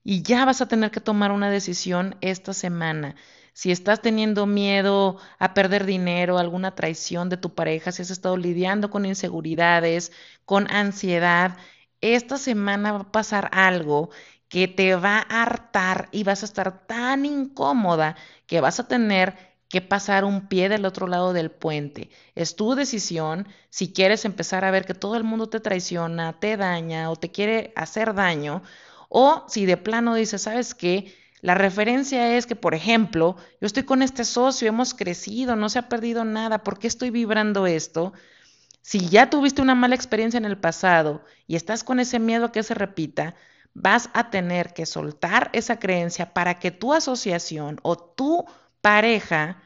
y 0.09 0.21
ya 0.21 0.45
vas 0.45 0.61
a 0.61 0.69
tener 0.69 0.89
que 0.89 1.01
tomar 1.01 1.33
una 1.33 1.49
decisión 1.49 2.15
esta 2.21 2.53
semana. 2.53 3.15
Si 3.51 3.71
estás 3.71 4.01
teniendo 4.01 4.45
miedo 4.45 5.17
a 5.37 5.53
perder 5.53 5.85
dinero, 5.85 6.37
alguna 6.37 6.75
traición 6.75 7.27
de 7.27 7.35
tu 7.35 7.53
pareja, 7.53 7.91
si 7.91 8.03
has 8.03 8.09
estado 8.09 8.37
lidiando 8.37 8.89
con 8.89 9.05
inseguridades, 9.05 10.13
con 10.45 10.71
ansiedad, 10.71 11.57
esta 11.99 12.37
semana 12.37 12.93
va 12.93 12.99
a 12.99 13.11
pasar 13.11 13.49
algo 13.51 14.09
que 14.47 14.69
te 14.69 14.95
va 14.95 15.25
a 15.29 15.43
hartar 15.43 16.07
y 16.13 16.23
vas 16.23 16.41
a 16.41 16.45
estar 16.45 16.87
tan 16.87 17.25
incómoda 17.25 18.15
que 18.45 18.61
vas 18.61 18.79
a 18.79 18.87
tener 18.87 19.35
que 19.67 19.81
pasar 19.81 20.23
un 20.23 20.47
pie 20.47 20.69
del 20.69 20.85
otro 20.85 21.07
lado 21.07 21.33
del 21.33 21.51
puente. 21.51 22.09
Es 22.33 22.55
tu 22.55 22.75
decisión 22.75 23.45
si 23.69 23.91
quieres 23.91 24.23
empezar 24.23 24.63
a 24.63 24.71
ver 24.71 24.85
que 24.85 24.93
todo 24.93 25.17
el 25.17 25.25
mundo 25.25 25.49
te 25.49 25.59
traiciona, 25.59 26.39
te 26.39 26.55
daña 26.55 27.11
o 27.11 27.17
te 27.17 27.29
quiere 27.29 27.73
hacer 27.75 28.13
daño, 28.13 28.63
o 29.09 29.45
si 29.47 29.65
de 29.65 29.77
plano 29.77 30.15
dices, 30.15 30.43
¿sabes 30.43 30.75
qué? 30.75 31.13
La 31.41 31.55
referencia 31.55 32.35
es 32.35 32.45
que, 32.45 32.55
por 32.55 32.73
ejemplo, 32.73 33.35
yo 33.61 33.67
estoy 33.67 33.83
con 33.83 34.01
este 34.01 34.23
socio, 34.25 34.67
hemos 34.67 34.93
crecido, 34.93 35.55
no 35.55 35.69
se 35.69 35.79
ha 35.79 35.89
perdido 35.89 36.25
nada, 36.25 36.63
¿por 36.63 36.79
qué 36.79 36.87
estoy 36.87 37.11
vibrando 37.11 37.67
esto? 37.67 38.13
Si 38.81 39.09
ya 39.09 39.29
tuviste 39.29 39.61
una 39.61 39.75
mala 39.75 39.95
experiencia 39.95 40.37
en 40.37 40.45
el 40.45 40.57
pasado 40.57 41.23
y 41.45 41.55
estás 41.55 41.83
con 41.83 41.99
ese 41.99 42.19
miedo 42.19 42.45
a 42.45 42.51
que 42.51 42.63
se 42.63 42.73
repita, 42.73 43.35
vas 43.73 44.09
a 44.13 44.31
tener 44.31 44.73
que 44.73 44.85
soltar 44.85 45.49
esa 45.53 45.77
creencia 45.77 46.33
para 46.33 46.57
que 46.57 46.71
tu 46.71 46.93
asociación 46.93 47.79
o 47.83 47.97
tu 47.97 48.45
pareja 48.81 49.61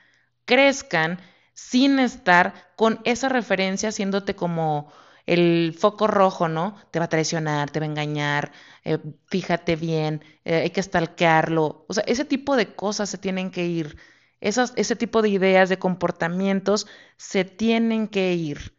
crezcan 0.46 1.20
sin 1.54 2.00
estar 2.00 2.54
con 2.76 3.00
esa 3.06 3.30
referencia 3.30 3.90
haciéndote 3.90 4.36
como 4.36 4.92
el 5.32 5.74
foco 5.80 6.08
rojo, 6.08 6.50
¿no? 6.50 6.76
Te 6.92 7.00
va 7.00 7.06
a 7.06 7.10
traicionar, 7.10 7.72
te 7.72 7.80
va 7.80 7.86
a 7.86 7.90
engañar, 7.90 8.52
eh, 8.84 8.98
fíjate 9.28 9.78
bien, 9.78 10.26
eh, 10.44 10.56
hay 10.64 10.70
que 10.72 10.84
stalkearlo. 10.84 11.86
O 11.88 11.94
sea, 11.94 12.04
ese 12.06 12.26
tipo 12.26 12.58
de 12.58 12.76
cosas 12.76 13.10
se 13.10 13.18
tienen 13.18 13.50
que 13.50 13.66
ir. 13.66 13.98
Esas, 14.42 14.74
ese 14.76 14.98
tipo 14.98 15.22
de 15.22 15.30
ideas, 15.30 15.70
de 15.70 15.80
comportamientos, 15.80 16.86
se 17.16 17.46
tienen 17.46 18.10
que 18.10 18.34
ir. 18.34 18.76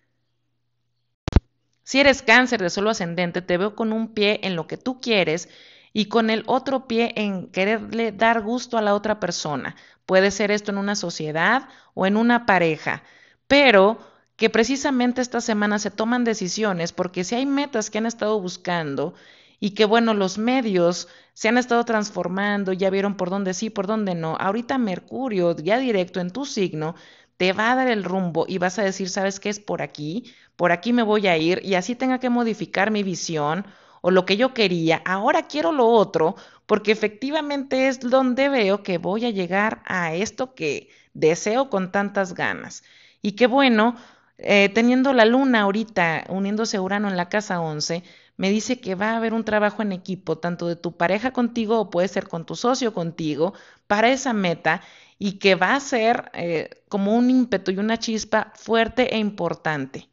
Si 1.85 2.01
eres 2.01 2.21
cáncer 2.21 2.61
de 2.61 2.69
solo 2.69 2.91
ascendente, 2.91 3.41
te 3.41 3.57
veo 3.57 3.75
con 3.75 3.93
un 3.93 4.13
pie 4.13 4.41
en 4.43 4.55
lo 4.55 4.67
que 4.67 4.77
tú 4.77 5.01
quieres 5.01 5.49
y 5.95 6.07
con 6.07 6.29
el 6.29 6.45
otro 6.47 6.87
pie 6.87 7.13
en 7.17 7.49
quererle 7.51 8.13
dar 8.13 8.43
gusto 8.43 8.77
a 8.77 8.83
la 8.83 8.95
otra 8.95 9.21
persona. 9.21 9.75
Puede 10.05 10.31
ser 10.31 10.51
esto 10.51 10.71
en 10.71 10.77
una 10.77 10.97
sociedad 10.97 11.69
o 11.95 12.05
en 12.05 12.19
una 12.19 12.45
pareja, 12.45 13.05
pero 13.47 14.12
que 14.43 14.51
precisamente 14.51 15.21
esta 15.21 15.41
semana 15.41 15.79
se 15.79 15.93
toman 15.93 16.25
decisiones 16.25 16.93
porque 16.93 17.23
si 17.23 17.37
hay 17.37 17.47
metas 17.47 17.91
que 17.91 17.99
han 17.99 18.07
estado 18.07 18.41
buscando 18.41 19.15
y 19.61 19.71
que 19.71 19.85
bueno, 19.85 20.15
los 20.15 20.37
medios 20.37 21.07
se 21.33 21.49
han 21.49 21.59
estado 21.59 21.85
transformando, 21.85 22.73
ya 22.73 22.91
vieron 22.91 23.17
por 23.17 23.31
dónde 23.31 23.55
sí, 23.55 23.71
por 23.71 23.87
dónde 23.87 24.17
no. 24.17 24.37
Ahorita 24.41 24.79
Mercurio, 24.79 25.55
ya 25.55 25.79
directo 25.79 26.19
en 26.19 26.33
tu 26.33 26.45
signo, 26.45 26.97
te 27.37 27.53
va 27.53 27.71
a 27.71 27.77
dar 27.77 27.87
el 27.87 28.03
rumbo 28.03 28.45
y 28.49 28.59
vas 28.59 28.81
a 28.81 28.83
decir, 28.83 29.11
¿sabes 29.11 29.39
qué 29.39 29.49
es 29.49 29.61
por 29.61 29.81
aquí? 29.81 30.35
Por 30.57 30.73
aquí 30.73 30.93
me 30.93 31.05
voy 31.05 31.29
a 31.29 31.37
ir 31.37 31.61
y 31.63 31.77
así 31.77 31.95
tenga 31.95 32.19
que 32.19 32.29
modificar 32.29 32.91
mi 32.91 33.05
visión 33.05 33.65
o 34.01 34.11
lo 34.11 34.27
que 34.27 34.37
yo 34.37 34.55
quería, 34.55 35.03
ahora 35.05 35.47
quiero 35.47 35.71
lo 35.71 35.87
otro, 35.87 36.35
porque 36.67 36.91
efectivamente 36.91 37.87
es 37.87 38.01
donde 38.01 38.49
veo 38.49 38.83
que 38.83 38.99
voy 38.99 39.25
a 39.25 39.31
llegar 39.31 39.83
a 39.87 40.15
esto 40.15 40.53
que 40.57 40.91
deseo 41.15 41.71
con 41.71 41.93
tantas 41.93 42.35
ganas. 42.35 42.83
Y 43.23 43.33
qué 43.33 43.47
bueno, 43.47 43.95
eh, 44.39 44.69
teniendo 44.71 45.13
la 45.13 45.25
luna 45.25 45.63
ahorita 45.63 46.25
uniéndose 46.29 46.77
a 46.77 46.83
Urano 46.83 47.09
en 47.09 47.17
la 47.17 47.29
casa 47.29 47.61
11, 47.61 48.03
me 48.37 48.51
dice 48.51 48.81
que 48.81 48.95
va 48.95 49.11
a 49.13 49.17
haber 49.17 49.35
un 49.35 49.45
trabajo 49.45 49.83
en 49.83 49.93
equipo, 49.93 50.39
tanto 50.39 50.67
de 50.67 50.77
tu 50.77 50.97
pareja 50.97 51.33
contigo 51.33 51.79
o 51.79 51.91
puede 51.91 52.09
ser 52.09 52.29
con 52.29 52.47
tu 52.47 52.57
socio 52.57 52.93
contigo, 52.93 53.55
para 53.87 54.11
esa 54.11 54.33
meta 54.33 54.83
y 55.19 55.39
que 55.39 55.55
va 55.55 55.75
a 55.75 55.81
ser 55.81 56.31
eh, 56.35 56.71
como 56.89 57.15
un 57.17 57.31
ímpetu 57.31 57.71
y 57.71 57.79
una 57.79 57.99
chispa 57.99 58.53
fuerte 58.57 59.15
e 59.15 59.19
importante. 59.19 60.09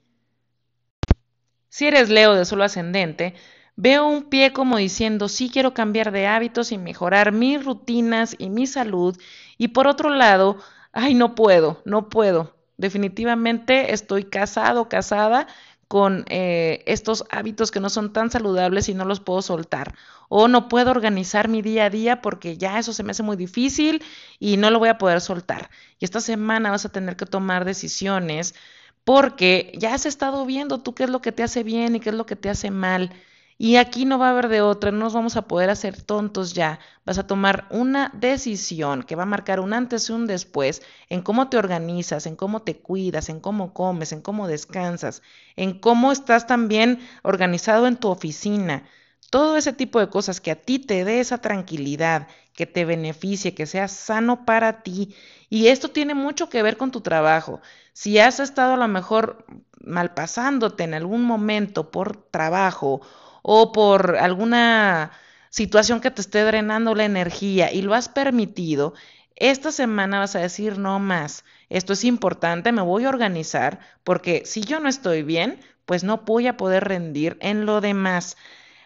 Si 1.69 1.87
eres 1.87 2.09
Leo 2.09 2.35
de 2.35 2.45
solo 2.45 2.63
ascendente, 2.63 3.35
Veo 3.81 4.05
un 4.09 4.23
pie 4.23 4.51
como 4.51 4.75
diciendo, 4.75 5.29
sí 5.29 5.49
quiero 5.49 5.73
cambiar 5.73 6.11
de 6.11 6.27
hábitos 6.27 6.73
y 6.73 6.77
mejorar 6.77 7.31
mis 7.31 7.63
rutinas 7.63 8.35
y 8.37 8.49
mi 8.49 8.67
salud. 8.67 9.17
Y 9.57 9.69
por 9.69 9.87
otro 9.87 10.09
lado, 10.09 10.57
ay, 10.91 11.13
no 11.13 11.33
puedo, 11.33 11.81
no 11.85 12.09
puedo. 12.09 12.58
Definitivamente 12.79 13.91
estoy 13.93 14.23
casado, 14.23 14.87
casada 14.87 15.47
con 15.89 16.23
eh, 16.29 16.81
estos 16.87 17.25
hábitos 17.29 17.71
que 17.71 17.81
no 17.81 17.89
son 17.89 18.13
tan 18.13 18.31
saludables 18.31 18.87
y 18.87 18.93
no 18.93 19.03
los 19.03 19.19
puedo 19.19 19.41
soltar. 19.41 19.95
O 20.29 20.47
no 20.47 20.69
puedo 20.69 20.91
organizar 20.91 21.49
mi 21.49 21.61
día 21.61 21.85
a 21.85 21.89
día 21.89 22.21
porque 22.21 22.57
ya 22.57 22.79
eso 22.79 22.93
se 22.93 23.03
me 23.03 23.11
hace 23.11 23.23
muy 23.23 23.35
difícil 23.35 24.01
y 24.39 24.55
no 24.57 24.71
lo 24.71 24.79
voy 24.79 24.87
a 24.89 24.97
poder 24.97 25.19
soltar. 25.19 25.69
Y 25.99 26.05
esta 26.05 26.21
semana 26.21 26.71
vas 26.71 26.85
a 26.85 26.89
tener 26.91 27.17
que 27.17 27.25
tomar 27.25 27.65
decisiones 27.65 28.55
porque 29.03 29.73
ya 29.77 29.93
has 29.93 30.05
estado 30.05 30.45
viendo 30.45 30.81
tú 30.81 30.95
qué 30.95 31.03
es 31.03 31.09
lo 31.09 31.21
que 31.21 31.31
te 31.33 31.43
hace 31.43 31.63
bien 31.63 31.95
y 31.97 31.99
qué 31.99 32.09
es 32.11 32.15
lo 32.15 32.25
que 32.25 32.35
te 32.37 32.49
hace 32.49 32.71
mal. 32.71 33.11
Y 33.61 33.75
aquí 33.75 34.05
no 34.05 34.17
va 34.17 34.27
a 34.27 34.29
haber 34.31 34.47
de 34.47 34.61
otra, 34.61 34.89
no 34.89 34.99
nos 34.99 35.13
vamos 35.13 35.35
a 35.35 35.41
poder 35.41 35.69
hacer 35.69 36.01
tontos 36.01 36.53
ya. 36.53 36.79
Vas 37.05 37.17
a 37.17 37.27
tomar 37.27 37.67
una 37.71 38.09
decisión 38.15 39.03
que 39.03 39.17
va 39.17 39.23
a 39.23 39.25
marcar 39.25 39.59
un 39.59 39.73
antes 39.73 40.07
y 40.09 40.13
un 40.13 40.27
después 40.27 40.81
en 41.09 41.21
cómo 41.21 41.49
te 41.49 41.57
organizas, 41.57 42.25
en 42.25 42.37
cómo 42.37 42.61
te 42.61 42.77
cuidas, 42.79 43.27
en 43.27 43.41
cómo 43.41 43.73
comes, 43.73 44.13
en 44.13 44.21
cómo 44.21 44.47
descansas, 44.47 45.21
en 45.57 45.77
cómo 45.77 46.13
estás 46.13 46.47
también 46.47 46.99
organizado 47.21 47.85
en 47.87 47.97
tu 47.97 48.07
oficina. 48.07 48.85
Todo 49.29 49.57
ese 49.57 49.73
tipo 49.73 49.99
de 49.99 50.09
cosas 50.09 50.39
que 50.39 50.51
a 50.51 50.61
ti 50.61 50.79
te 50.79 51.03
dé 51.03 51.19
esa 51.19 51.39
tranquilidad, 51.39 52.29
que 52.53 52.65
te 52.65 52.85
beneficie, 52.85 53.55
que 53.55 53.65
sea 53.65 53.89
sano 53.89 54.45
para 54.45 54.83
ti. 54.83 55.13
Y 55.49 55.67
esto 55.67 55.89
tiene 55.89 56.13
mucho 56.13 56.47
que 56.47 56.63
ver 56.63 56.77
con 56.77 56.91
tu 56.91 57.01
trabajo. 57.01 57.59
Si 57.91 58.19
has 58.19 58.39
estado 58.39 58.75
a 58.75 58.77
lo 58.77 58.87
mejor 58.87 59.45
malpasándote 59.81 60.85
en 60.85 60.93
algún 60.93 61.23
momento 61.23 61.91
por 61.91 62.15
trabajo 62.31 63.01
o 63.41 63.71
por 63.71 64.17
alguna 64.17 65.11
situación 65.49 66.01
que 66.01 66.11
te 66.11 66.21
esté 66.21 66.43
drenando 66.43 66.95
la 66.95 67.05
energía 67.05 67.71
y 67.71 67.81
lo 67.81 67.93
has 67.93 68.09
permitido, 68.09 68.93
esta 69.35 69.71
semana 69.71 70.19
vas 70.19 70.35
a 70.35 70.39
decir 70.39 70.77
no 70.77 70.99
más. 70.99 71.45
Esto 71.69 71.93
es 71.93 72.03
importante, 72.03 72.71
me 72.71 72.81
voy 72.81 73.05
a 73.05 73.09
organizar 73.09 73.79
porque 74.03 74.43
si 74.45 74.61
yo 74.61 74.79
no 74.79 74.89
estoy 74.89 75.23
bien, 75.23 75.59
pues 75.85 76.03
no 76.03 76.17
voy 76.17 76.47
a 76.47 76.57
poder 76.57 76.83
rendir 76.83 77.37
en 77.41 77.65
lo 77.65 77.81
demás. 77.81 78.37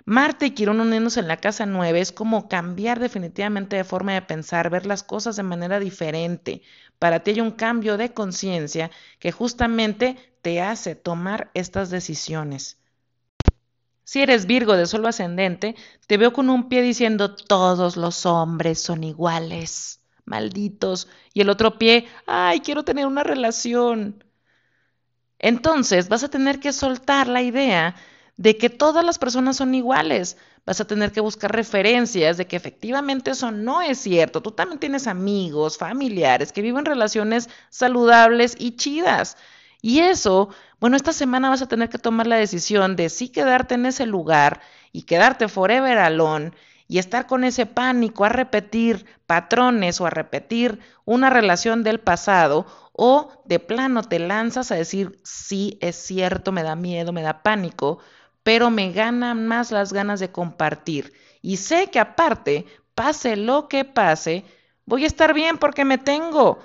Marte 0.06 0.48
y 0.48 0.52
Quirón 0.52 0.80
uniéndose 0.82 1.22
en 1.22 1.28
la 1.28 1.38
casa 1.38 1.66
9 1.66 2.00
es 2.02 2.12
como 2.12 2.48
cambiar 2.50 3.00
definitivamente 3.00 3.78
de 3.78 3.84
forma 3.84 4.14
de 4.14 4.22
pensar, 4.22 4.70
ver 4.70 4.86
las 4.86 5.02
cosas 5.04 5.36
de 5.38 5.44
manera 5.44 5.80
diferente. 5.80 6.62
Para 7.00 7.22
ti 7.22 7.32
hay 7.32 7.42
un 7.42 7.52
cambio 7.52 7.98
de 7.98 8.14
conciencia 8.14 8.92
que 9.20 9.32
justamente 9.32 10.18
te 10.42 10.62
hace 10.62 10.96
tomar 10.96 11.52
estas 11.54 11.90
decisiones. 11.90 12.83
Si 14.04 14.22
eres 14.22 14.46
Virgo 14.46 14.76
de 14.76 14.86
solo 14.86 15.08
ascendente, 15.08 15.76
te 16.08 16.18
veo 16.18 16.34
con 16.34 16.50
un 16.50 16.68
pie 16.70 16.82
diciendo 16.82 17.36
todos 17.36 17.96
los 17.98 18.26
hombres 18.26 18.82
son 18.82 19.04
iguales, 19.04 20.02
malditos, 20.26 21.08
y 21.34 21.42
el 21.42 21.50
otro 21.50 21.78
pie, 21.78 22.08
ay, 22.28 22.60
quiero 22.62 22.84
tener 22.84 23.06
una 23.06 23.24
relación. 23.24 24.24
Entonces 25.40 26.10
vas 26.10 26.24
a 26.24 26.30
tener 26.30 26.60
que 26.60 26.74
soltar 26.74 27.28
la 27.28 27.42
idea 27.42 27.96
de 28.38 28.58
que 28.58 28.70
todas 28.70 29.06
las 29.06 29.20
personas 29.20 29.58
son 29.58 29.76
iguales. 29.76 30.38
Vas 30.66 30.80
a 30.80 30.88
tener 30.88 31.12
que 31.12 31.20
buscar 31.22 31.52
referencias 31.54 32.38
de 32.38 32.48
que 32.48 32.56
efectivamente 32.56 33.32
eso 33.32 33.52
no 33.52 33.82
es 33.82 33.98
cierto. 34.00 34.42
Tú 34.42 34.52
también 34.52 34.80
tienes 34.80 35.08
amigos, 35.08 35.78
familiares 35.78 36.52
que 36.52 36.62
viven 36.62 36.86
relaciones 36.86 37.50
saludables 37.70 38.56
y 38.58 38.76
chidas. 38.78 39.38
Y 39.82 40.00
eso, 40.00 40.50
bueno, 40.84 40.98
esta 40.98 41.14
semana 41.14 41.48
vas 41.48 41.62
a 41.62 41.70
tener 41.70 41.88
que 41.88 41.98
tomar 41.98 42.28
la 42.28 42.36
decisión 42.36 42.98
de 42.98 43.08
sí 43.08 43.30
quedarte 43.30 43.76
en 43.76 43.86
ese 43.86 44.06
lugar 44.06 44.60
y 44.92 45.04
quedarte 45.04 45.48
forever 45.48 45.98
alone 45.98 46.52
y 46.90 46.98
estar 46.98 47.26
con 47.26 47.46
ese 47.46 47.66
pánico 47.66 48.26
a 48.26 48.30
repetir 48.30 49.06
patrones 49.26 50.02
o 50.02 50.06
a 50.06 50.10
repetir 50.10 50.80
una 51.06 51.30
relación 51.30 51.84
del 51.84 52.02
pasado 52.02 52.66
o 52.92 53.32
de 53.46 53.60
plano 53.60 54.04
te 54.04 54.20
lanzas 54.20 54.74
a 54.74 54.76
decir, 54.76 55.18
sí, 55.24 55.78
es 55.80 55.96
cierto, 55.96 56.52
me 56.52 56.64
da 56.64 56.76
miedo, 56.76 57.14
me 57.14 57.22
da 57.22 57.44
pánico, 57.44 58.00
pero 58.44 58.70
me 58.70 58.92
ganan 58.92 59.48
más 59.48 59.72
las 59.72 59.94
ganas 59.94 60.20
de 60.20 60.34
compartir. 60.34 61.14
Y 61.42 61.56
sé 61.56 61.92
que 61.92 62.00
aparte, 62.00 62.66
pase 62.94 63.38
lo 63.38 63.70
que 63.70 63.86
pase, 63.86 64.44
voy 64.86 65.06
a 65.06 65.08
estar 65.08 65.34
bien 65.34 65.58
porque 65.60 65.86
me 65.86 65.98
tengo 65.98 66.60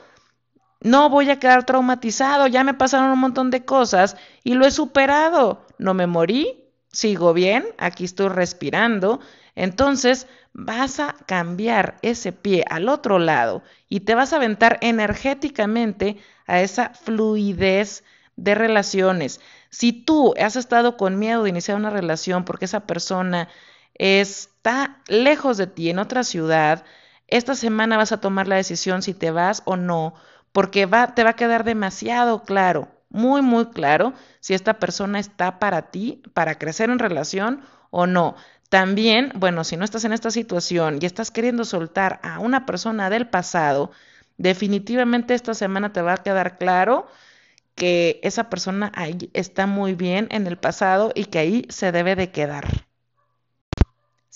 no 0.80 1.10
voy 1.10 1.30
a 1.30 1.38
quedar 1.38 1.64
traumatizado, 1.64 2.46
ya 2.46 2.64
me 2.64 2.74
pasaron 2.74 3.10
un 3.10 3.18
montón 3.18 3.50
de 3.50 3.64
cosas 3.64 4.16
y 4.44 4.54
lo 4.54 4.66
he 4.66 4.70
superado. 4.70 5.66
No 5.78 5.94
me 5.94 6.06
morí, 6.06 6.64
sigo 6.92 7.32
bien, 7.32 7.66
aquí 7.78 8.04
estoy 8.04 8.28
respirando. 8.28 9.20
Entonces 9.54 10.28
vas 10.52 11.00
a 11.00 11.16
cambiar 11.26 11.98
ese 12.02 12.32
pie 12.32 12.64
al 12.68 12.88
otro 12.88 13.18
lado 13.18 13.62
y 13.88 14.00
te 14.00 14.14
vas 14.14 14.32
a 14.32 14.36
aventar 14.36 14.78
energéticamente 14.80 16.18
a 16.46 16.60
esa 16.60 16.90
fluidez 16.90 18.04
de 18.36 18.54
relaciones. 18.54 19.40
Si 19.70 19.92
tú 19.92 20.34
has 20.40 20.56
estado 20.56 20.96
con 20.96 21.18
miedo 21.18 21.42
de 21.42 21.50
iniciar 21.50 21.76
una 21.76 21.90
relación 21.90 22.44
porque 22.44 22.66
esa 22.66 22.86
persona 22.86 23.48
está 23.94 25.02
lejos 25.08 25.56
de 25.56 25.66
ti 25.66 25.90
en 25.90 25.98
otra 25.98 26.22
ciudad, 26.22 26.84
esta 27.26 27.54
semana 27.54 27.96
vas 27.96 28.12
a 28.12 28.20
tomar 28.20 28.48
la 28.48 28.56
decisión 28.56 29.02
si 29.02 29.12
te 29.12 29.30
vas 29.30 29.62
o 29.66 29.76
no, 29.76 30.14
porque 30.52 30.86
va, 30.86 31.14
te 31.14 31.24
va 31.24 31.30
a 31.30 31.36
quedar 31.36 31.64
demasiado 31.64 32.42
claro, 32.42 32.88
muy, 33.10 33.42
muy 33.42 33.66
claro, 33.66 34.14
si 34.40 34.54
esta 34.54 34.78
persona 34.78 35.18
está 35.18 35.58
para 35.58 35.90
ti, 35.90 36.22
para 36.34 36.56
crecer 36.58 36.90
en 36.90 36.98
relación 36.98 37.62
o 37.90 38.06
no. 38.06 38.36
También, 38.68 39.32
bueno, 39.34 39.64
si 39.64 39.76
no 39.76 39.84
estás 39.84 40.04
en 40.04 40.12
esta 40.12 40.30
situación 40.30 40.98
y 41.00 41.06
estás 41.06 41.30
queriendo 41.30 41.64
soltar 41.64 42.20
a 42.22 42.38
una 42.38 42.66
persona 42.66 43.08
del 43.08 43.28
pasado, 43.28 43.92
Definitivamente 44.38 45.34
esta 45.34 45.52
semana 45.52 45.92
te 45.92 46.00
va 46.00 46.14
a 46.14 46.22
quedar 46.22 46.58
claro 46.58 47.08
que 47.74 48.20
esa 48.22 48.50
persona 48.50 48.92
ahí 48.94 49.30
está 49.34 49.66
muy 49.66 49.94
bien 49.94 50.28
en 50.30 50.46
el 50.46 50.58
pasado 50.58 51.12
y 51.14 51.26
que 51.26 51.38
ahí 51.40 51.66
se 51.70 51.92
debe 51.92 52.16
de 52.16 52.30
quedar. 52.30 52.87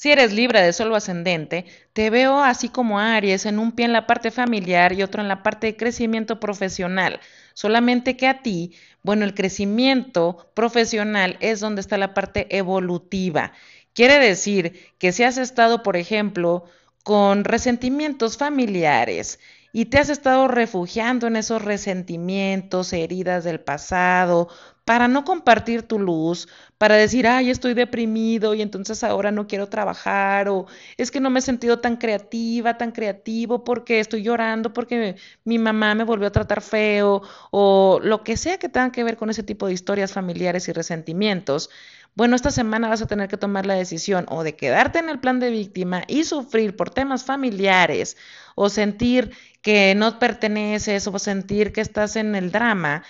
Si 0.02 0.10
eres 0.10 0.32
libre 0.32 0.60
de 0.60 0.72
solo 0.72 0.96
ascendente, 0.96 1.64
te 1.92 2.10
veo 2.10 2.42
así 2.42 2.68
como 2.68 2.98
Aries, 2.98 3.46
en 3.46 3.60
un 3.60 3.70
pie 3.70 3.84
en 3.84 3.92
la 3.92 4.08
parte 4.08 4.32
familiar 4.32 4.92
y 4.92 5.04
otro 5.04 5.22
en 5.22 5.28
la 5.28 5.44
parte 5.44 5.68
de 5.68 5.76
crecimiento 5.76 6.40
profesional. 6.40 7.20
Solamente 7.54 8.16
que 8.16 8.26
a 8.26 8.42
ti, 8.42 8.74
bueno, 9.04 9.24
el 9.24 9.32
crecimiento 9.32 10.50
profesional 10.54 11.36
es 11.38 11.60
donde 11.60 11.80
está 11.80 11.98
la 11.98 12.14
parte 12.14 12.48
evolutiva. 12.50 13.52
Quiere 13.94 14.18
decir 14.18 14.92
que 14.98 15.12
si 15.12 15.22
has 15.22 15.38
estado, 15.38 15.84
por 15.84 15.96
ejemplo, 15.96 16.64
con 17.04 17.44
resentimientos 17.44 18.36
familiares 18.36 19.38
y 19.72 19.84
te 19.84 19.98
has 19.98 20.08
estado 20.08 20.48
refugiando 20.48 21.28
en 21.28 21.36
esos 21.36 21.62
resentimientos, 21.62 22.92
heridas 22.92 23.44
del 23.44 23.60
pasado, 23.60 24.48
para 24.84 25.06
no 25.06 25.24
compartir 25.24 25.82
tu 25.84 25.98
luz, 25.98 26.48
para 26.78 26.96
decir, 26.96 27.26
ay, 27.28 27.50
estoy 27.50 27.74
deprimido 27.74 28.54
y 28.54 28.62
entonces 28.62 29.04
ahora 29.04 29.30
no 29.30 29.46
quiero 29.46 29.68
trabajar, 29.68 30.48
o 30.48 30.66
es 30.96 31.10
que 31.10 31.20
no 31.20 31.30
me 31.30 31.38
he 31.38 31.42
sentido 31.42 31.78
tan 31.78 31.96
creativa, 31.96 32.76
tan 32.78 32.90
creativo, 32.90 33.62
porque 33.64 34.00
estoy 34.00 34.22
llorando, 34.22 34.72
porque 34.72 35.16
mi 35.44 35.58
mamá 35.58 35.94
me 35.94 36.04
volvió 36.04 36.26
a 36.28 36.32
tratar 36.32 36.62
feo, 36.62 37.22
o 37.52 38.00
lo 38.02 38.24
que 38.24 38.36
sea 38.36 38.58
que 38.58 38.68
tenga 38.68 38.90
que 38.90 39.04
ver 39.04 39.16
con 39.16 39.30
ese 39.30 39.42
tipo 39.44 39.66
de 39.66 39.72
historias 39.74 40.12
familiares 40.12 40.66
y 40.68 40.72
resentimientos. 40.72 41.70
Bueno, 42.14 42.36
esta 42.36 42.50
semana 42.50 42.88
vas 42.88 43.00
a 43.02 43.06
tener 43.06 43.28
que 43.28 43.38
tomar 43.38 43.64
la 43.64 43.74
decisión 43.74 44.26
o 44.28 44.42
de 44.42 44.54
quedarte 44.56 44.98
en 44.98 45.08
el 45.08 45.18
plan 45.20 45.40
de 45.40 45.50
víctima 45.50 46.02
y 46.08 46.24
sufrir 46.24 46.76
por 46.76 46.90
temas 46.90 47.24
familiares, 47.24 48.16
o 48.54 48.68
sentir 48.68 49.30
que 49.62 49.94
no 49.94 50.18
perteneces, 50.18 51.06
o 51.06 51.18
sentir 51.18 51.72
que 51.72 51.80
estás 51.80 52.16
en 52.16 52.34
el 52.34 52.50
drama 52.50 53.04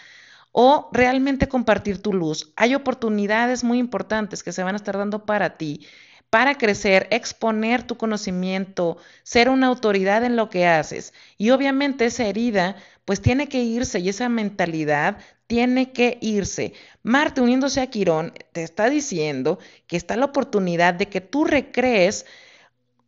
o 0.52 0.88
realmente 0.92 1.48
compartir 1.48 2.00
tu 2.00 2.12
luz. 2.12 2.52
Hay 2.56 2.74
oportunidades 2.74 3.64
muy 3.64 3.78
importantes 3.78 4.42
que 4.42 4.52
se 4.52 4.62
van 4.62 4.74
a 4.74 4.76
estar 4.76 4.96
dando 4.96 5.24
para 5.24 5.56
ti 5.56 5.86
para 6.32 6.56
crecer, 6.56 7.08
exponer 7.10 7.82
tu 7.82 7.98
conocimiento, 7.98 8.96
ser 9.22 9.50
una 9.50 9.66
autoridad 9.66 10.24
en 10.24 10.34
lo 10.34 10.48
que 10.48 10.66
haces. 10.66 11.12
Y 11.36 11.50
obviamente 11.50 12.06
esa 12.06 12.24
herida 12.24 12.76
pues 13.04 13.20
tiene 13.20 13.50
que 13.50 13.62
irse 13.62 13.98
y 13.98 14.08
esa 14.08 14.30
mentalidad 14.30 15.18
tiene 15.46 15.92
que 15.92 16.16
irse. 16.22 16.72
Marte 17.02 17.42
uniéndose 17.42 17.82
a 17.82 17.88
Quirón 17.88 18.32
te 18.52 18.62
está 18.62 18.88
diciendo 18.88 19.58
que 19.86 19.98
está 19.98 20.16
la 20.16 20.24
oportunidad 20.24 20.94
de 20.94 21.10
que 21.10 21.20
tú 21.20 21.44
recrees 21.44 22.24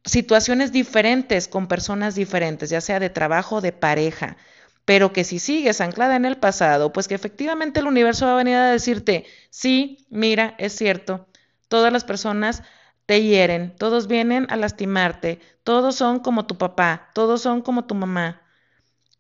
situaciones 0.05 0.71
diferentes 0.71 1.49
con 1.49 1.67
personas 1.67 2.15
diferentes, 2.15 2.69
ya 2.69 2.83
sea 2.83 3.01
de 3.01 3.09
trabajo 3.09 3.57
o 3.57 3.61
de 3.63 3.73
pareja 3.73 4.37
pero 4.85 5.13
que 5.13 5.25
si 5.25 5.39
sigues 5.39 5.81
anclada 5.81 6.17
en 6.17 6.25
el 6.25 6.37
pasado, 6.37 6.93
pues 6.93 7.09
que 7.09 7.15
efectivamente 7.15 7.81
el 7.81 7.87
universo 7.87 8.27
va 8.27 8.33
a 8.35 8.37
venir 8.37 8.57
a 8.57 8.71
decirte, 8.71 9.25
sí, 9.51 10.07
mira, 10.11 10.55
es 10.59 10.75
cierto, 10.77 11.27
todas 11.69 11.93
las 11.93 12.05
personas 12.05 12.63
te 13.07 13.23
hieren, 13.23 13.75
todos 13.77 14.07
vienen 14.07 14.47
a 14.51 14.57
lastimarte, 14.57 15.41
todos 15.63 15.97
son 15.97 16.21
como 16.21 16.47
tu 16.47 16.59
papá, 16.59 17.11
todos 17.15 17.43
son 17.43 17.63
como 17.63 17.85
tu 17.87 17.95
mamá. 17.95 18.43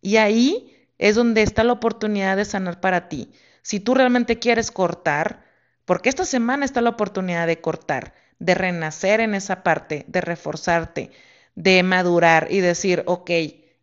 Y 0.00 0.16
ahí 0.18 0.88
es 0.98 1.14
donde 1.16 1.42
está 1.42 1.64
la 1.64 1.72
oportunidad 1.72 2.36
de 2.36 2.44
sanar 2.44 2.80
para 2.80 3.08
ti. 3.08 3.32
Si 3.62 3.80
tú 3.80 3.94
realmente 3.94 4.38
quieres 4.38 4.70
cortar, 4.70 5.44
porque 5.84 6.08
esta 6.08 6.24
semana 6.24 6.64
está 6.64 6.80
la 6.80 6.90
oportunidad 6.90 7.46
de 7.46 7.60
cortar, 7.60 8.14
de 8.38 8.54
renacer 8.54 9.20
en 9.20 9.34
esa 9.34 9.62
parte, 9.62 10.04
de 10.08 10.20
reforzarte, 10.20 11.10
de 11.54 11.82
madurar 11.82 12.48
y 12.50 12.60
decir, 12.60 13.02
ok, 13.06 13.30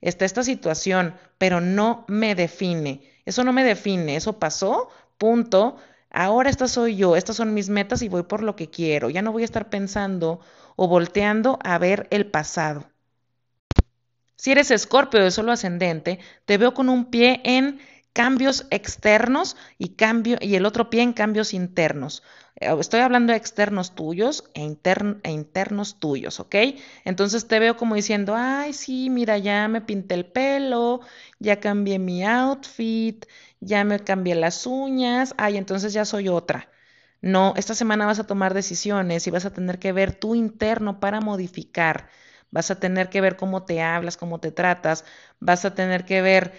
está 0.02 0.26
esta 0.26 0.44
situación, 0.44 1.16
pero 1.38 1.62
no 1.62 2.06
me 2.08 2.36
define. 2.36 3.02
Eso 3.26 3.44
no 3.44 3.54
me 3.54 3.64
define, 3.64 4.16
eso 4.16 4.40
pasó, 4.40 4.90
punto. 5.18 5.78
Ahora 6.10 6.50
esta 6.50 6.68
soy 6.68 6.96
yo, 6.96 7.16
estas 7.16 7.36
son 7.36 7.54
mis 7.54 7.70
metas 7.70 8.02
y 8.02 8.10
voy 8.10 8.24
por 8.24 8.44
lo 8.44 8.56
que 8.56 8.70
quiero. 8.70 9.10
Ya 9.10 9.22
no 9.22 9.32
voy 9.32 9.44
a 9.44 9.46
estar 9.46 9.70
pensando 9.70 10.42
o 10.76 10.88
volteando 10.88 11.60
a 11.64 11.78
ver 11.78 12.08
el 12.12 12.26
pasado. 12.26 12.90
Si 14.36 14.52
eres 14.52 14.72
escorpio 14.72 15.24
de 15.24 15.30
solo 15.30 15.52
ascendente, 15.52 16.20
te 16.46 16.58
veo 16.58 16.74
con 16.74 16.90
un 16.90 17.06
pie 17.06 17.42
en 17.44 17.80
cambios 18.14 18.68
externos 18.72 19.56
y, 19.78 19.90
cambio, 19.96 20.38
y 20.42 20.56
el 20.56 20.66
otro 20.66 20.90
pie 20.90 21.02
en 21.02 21.14
cambios 21.14 21.54
internos. 21.54 22.24
Eh, 22.60 22.74
estoy 22.80 23.00
hablando 23.02 23.32
de 23.34 23.38
externos 23.38 23.96
tuyos 23.96 24.44
e, 24.54 24.64
e, 25.24 25.32
internos 25.32 26.00
tuyos, 26.00 26.40
¿ok? 26.40 26.56
Entonces 27.06 27.48
te 27.48 27.60
veo 27.60 27.78
como 27.78 27.96
diciendo, 27.96 28.36
ay, 28.36 28.74
sí, 28.74 29.10
mira, 29.10 29.38
ya 29.38 29.68
me 29.68 29.82
pinté 29.82 30.16
el 30.16 30.26
pelo, 30.26 31.02
ya 31.40 31.60
cambié 31.60 32.00
mi 32.00 32.24
outfit, 32.26 33.26
ya 33.60 33.84
me 33.84 34.00
cambié 34.00 34.36
las 34.36 34.66
uñas, 34.66 35.34
ay, 35.38 35.58
entonces 35.58 35.94
ya 35.94 36.06
soy 36.06 36.28
otra. 36.30 36.70
No, 37.22 37.54
esta 37.56 37.76
semana 37.76 38.06
vas 38.06 38.20
a 38.20 38.28
tomar 38.28 38.54
decisiones 38.54 39.28
y 39.28 39.32
vas 39.32 39.46
a 39.46 39.54
tener 39.54 39.80
que 39.80 39.92
ver 39.92 40.14
tu 40.14 40.36
interno 40.36 41.00
para 41.00 41.22
modificar. 41.22 42.10
Vas 42.50 42.72
a 42.72 42.80
tener 42.80 43.10
que 43.10 43.22
ver 43.22 43.36
cómo 43.38 43.64
te 43.64 43.82
hablas, 43.82 44.18
cómo 44.18 44.40
te 44.40 44.52
tratas, 44.52 45.06
vas 45.40 45.64
a 45.66 45.74
tener 45.76 46.06
que 46.06 46.22
ver 46.22 46.54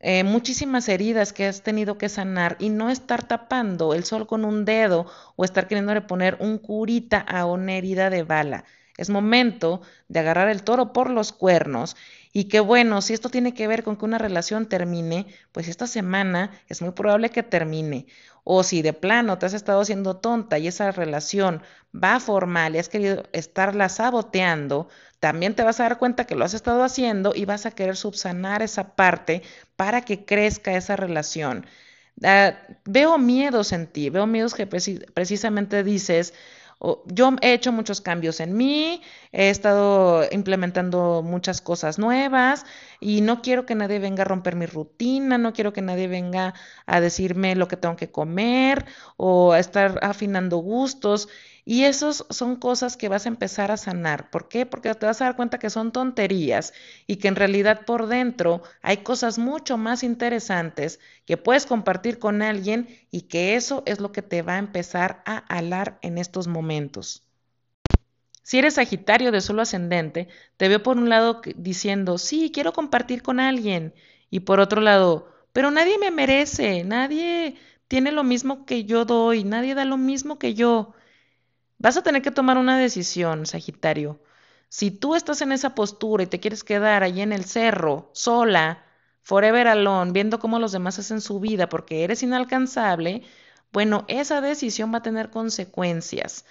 eh, 0.00 0.24
muchísimas 0.24 0.88
heridas 0.88 1.32
que 1.32 1.46
has 1.46 1.62
tenido 1.62 1.98
que 1.98 2.08
sanar 2.08 2.56
y 2.60 2.68
no 2.68 2.90
estar 2.90 3.26
tapando 3.26 3.94
el 3.94 4.04
sol 4.04 4.26
con 4.26 4.44
un 4.44 4.64
dedo 4.64 5.06
o 5.36 5.44
estar 5.44 5.66
queriéndole 5.68 6.02
poner 6.02 6.36
un 6.40 6.58
curita 6.58 7.18
a 7.20 7.46
una 7.46 7.74
herida 7.74 8.10
de 8.10 8.22
bala. 8.22 8.64
Es 8.96 9.10
momento 9.10 9.82
de 10.08 10.20
agarrar 10.20 10.48
el 10.48 10.62
toro 10.62 10.92
por 10.92 11.10
los 11.10 11.32
cuernos 11.32 11.96
y 12.32 12.44
que 12.44 12.60
bueno, 12.60 13.02
si 13.02 13.12
esto 13.12 13.28
tiene 13.28 13.54
que 13.54 13.66
ver 13.66 13.82
con 13.82 13.96
que 13.96 14.04
una 14.04 14.18
relación 14.18 14.66
termine, 14.66 15.26
pues 15.52 15.68
esta 15.68 15.86
semana 15.86 16.52
es 16.68 16.80
muy 16.82 16.92
probable 16.92 17.30
que 17.30 17.42
termine. 17.42 18.06
O 18.44 18.62
si 18.62 18.82
de 18.82 18.92
plano 18.92 19.38
te 19.38 19.46
has 19.46 19.54
estado 19.54 19.80
haciendo 19.80 20.16
tonta 20.16 20.58
y 20.58 20.68
esa 20.68 20.92
relación 20.92 21.62
va 21.94 22.20
formal 22.20 22.74
y 22.74 22.78
has 22.78 22.88
querido 22.88 23.24
estarla 23.32 23.88
saboteando, 23.88 24.88
también 25.18 25.54
te 25.54 25.62
vas 25.62 25.80
a 25.80 25.84
dar 25.84 25.98
cuenta 25.98 26.26
que 26.26 26.34
lo 26.34 26.44
has 26.44 26.54
estado 26.54 26.82
haciendo 26.82 27.32
y 27.34 27.46
vas 27.46 27.66
a 27.66 27.70
querer 27.70 27.96
subsanar 27.96 28.62
esa 28.62 28.94
parte 28.94 29.42
para 29.76 30.02
que 30.02 30.24
crezca 30.24 30.76
esa 30.76 30.96
relación. 30.96 31.66
Ah, 32.22 32.54
veo 32.84 33.18
miedos 33.18 33.72
en 33.72 33.86
ti, 33.86 34.10
veo 34.10 34.26
miedos 34.26 34.54
que 34.54 34.66
precisamente 34.66 35.82
dices, 35.82 36.34
yo 37.06 37.36
he 37.40 37.52
hecho 37.54 37.72
muchos 37.72 38.00
cambios 38.00 38.40
en 38.40 38.56
mí, 38.56 39.00
he 39.32 39.50
estado 39.50 40.24
implementando 40.30 41.22
muchas 41.22 41.60
cosas 41.60 41.98
nuevas 41.98 42.66
y 43.00 43.20
no 43.20 43.42
quiero 43.42 43.66
que 43.66 43.74
nadie 43.74 43.98
venga 43.98 44.22
a 44.22 44.26
romper 44.26 44.56
mi 44.56 44.66
rutina, 44.66 45.38
no 45.38 45.52
quiero 45.52 45.72
que 45.72 45.82
nadie 45.82 46.08
venga 46.08 46.54
a 46.86 47.00
decirme 47.00 47.54
lo 47.56 47.68
que 47.68 47.76
tengo 47.76 47.96
que 47.96 48.10
comer 48.10 48.84
o 49.16 49.52
a 49.52 49.58
estar 49.58 49.98
afinando 50.02 50.58
gustos. 50.58 51.28
Y 51.64 51.84
esas 51.84 52.26
son 52.28 52.56
cosas 52.56 52.96
que 52.96 53.08
vas 53.08 53.24
a 53.24 53.30
empezar 53.30 53.70
a 53.70 53.78
sanar. 53.78 54.30
¿Por 54.30 54.48
qué? 54.48 54.66
Porque 54.66 54.94
te 54.94 55.06
vas 55.06 55.20
a 55.22 55.24
dar 55.24 55.36
cuenta 55.36 55.58
que 55.58 55.70
son 55.70 55.92
tonterías 55.92 56.74
y 57.06 57.16
que 57.16 57.28
en 57.28 57.36
realidad 57.36 57.86
por 57.86 58.06
dentro 58.06 58.62
hay 58.82 58.98
cosas 58.98 59.38
mucho 59.38 59.78
más 59.78 60.02
interesantes 60.02 61.00
que 61.24 61.38
puedes 61.38 61.64
compartir 61.64 62.18
con 62.18 62.42
alguien 62.42 62.88
y 63.10 63.22
que 63.22 63.54
eso 63.54 63.82
es 63.86 63.98
lo 64.00 64.12
que 64.12 64.22
te 64.22 64.42
va 64.42 64.54
a 64.54 64.58
empezar 64.58 65.22
a 65.24 65.38
alar 65.38 65.98
en 66.02 66.18
estos 66.18 66.48
momentos. 66.48 67.22
Si 68.42 68.58
eres 68.58 68.74
Sagitario 68.74 69.32
de 69.32 69.40
solo 69.40 69.62
ascendente, 69.62 70.28
te 70.58 70.68
veo 70.68 70.82
por 70.82 70.98
un 70.98 71.08
lado 71.08 71.40
diciendo, 71.56 72.18
sí, 72.18 72.50
quiero 72.52 72.74
compartir 72.74 73.22
con 73.22 73.40
alguien. 73.40 73.94
Y 74.28 74.40
por 74.40 74.60
otro 74.60 74.82
lado, 74.82 75.32
pero 75.54 75.70
nadie 75.70 75.98
me 75.98 76.10
merece, 76.10 76.84
nadie 76.84 77.56
tiene 77.88 78.12
lo 78.12 78.22
mismo 78.22 78.66
que 78.66 78.84
yo 78.84 79.06
doy, 79.06 79.44
nadie 79.44 79.74
da 79.74 79.86
lo 79.86 79.96
mismo 79.96 80.38
que 80.38 80.52
yo. 80.52 80.92
Vas 81.84 81.98
a 81.98 82.02
tener 82.02 82.22
que 82.22 82.30
tomar 82.30 82.56
una 82.56 82.78
decisión, 82.78 83.44
Sagitario. 83.44 84.18
Si 84.70 84.90
tú 84.90 85.14
estás 85.14 85.42
en 85.42 85.52
esa 85.52 85.74
postura 85.74 86.22
y 86.22 86.26
te 86.26 86.40
quieres 86.40 86.64
quedar 86.64 87.02
allí 87.02 87.20
en 87.20 87.30
el 87.30 87.44
cerro, 87.44 88.08
sola, 88.14 88.82
forever 89.20 89.68
alone, 89.68 90.12
viendo 90.12 90.38
cómo 90.38 90.58
los 90.58 90.72
demás 90.72 90.98
hacen 90.98 91.20
su 91.20 91.40
vida 91.40 91.68
porque 91.68 92.02
eres 92.02 92.22
inalcanzable, 92.22 93.22
bueno, 93.70 94.06
esa 94.08 94.40
decisión 94.40 94.94
va 94.94 94.98
a 94.98 95.02
tener 95.02 95.28
consecuencias. 95.28 96.46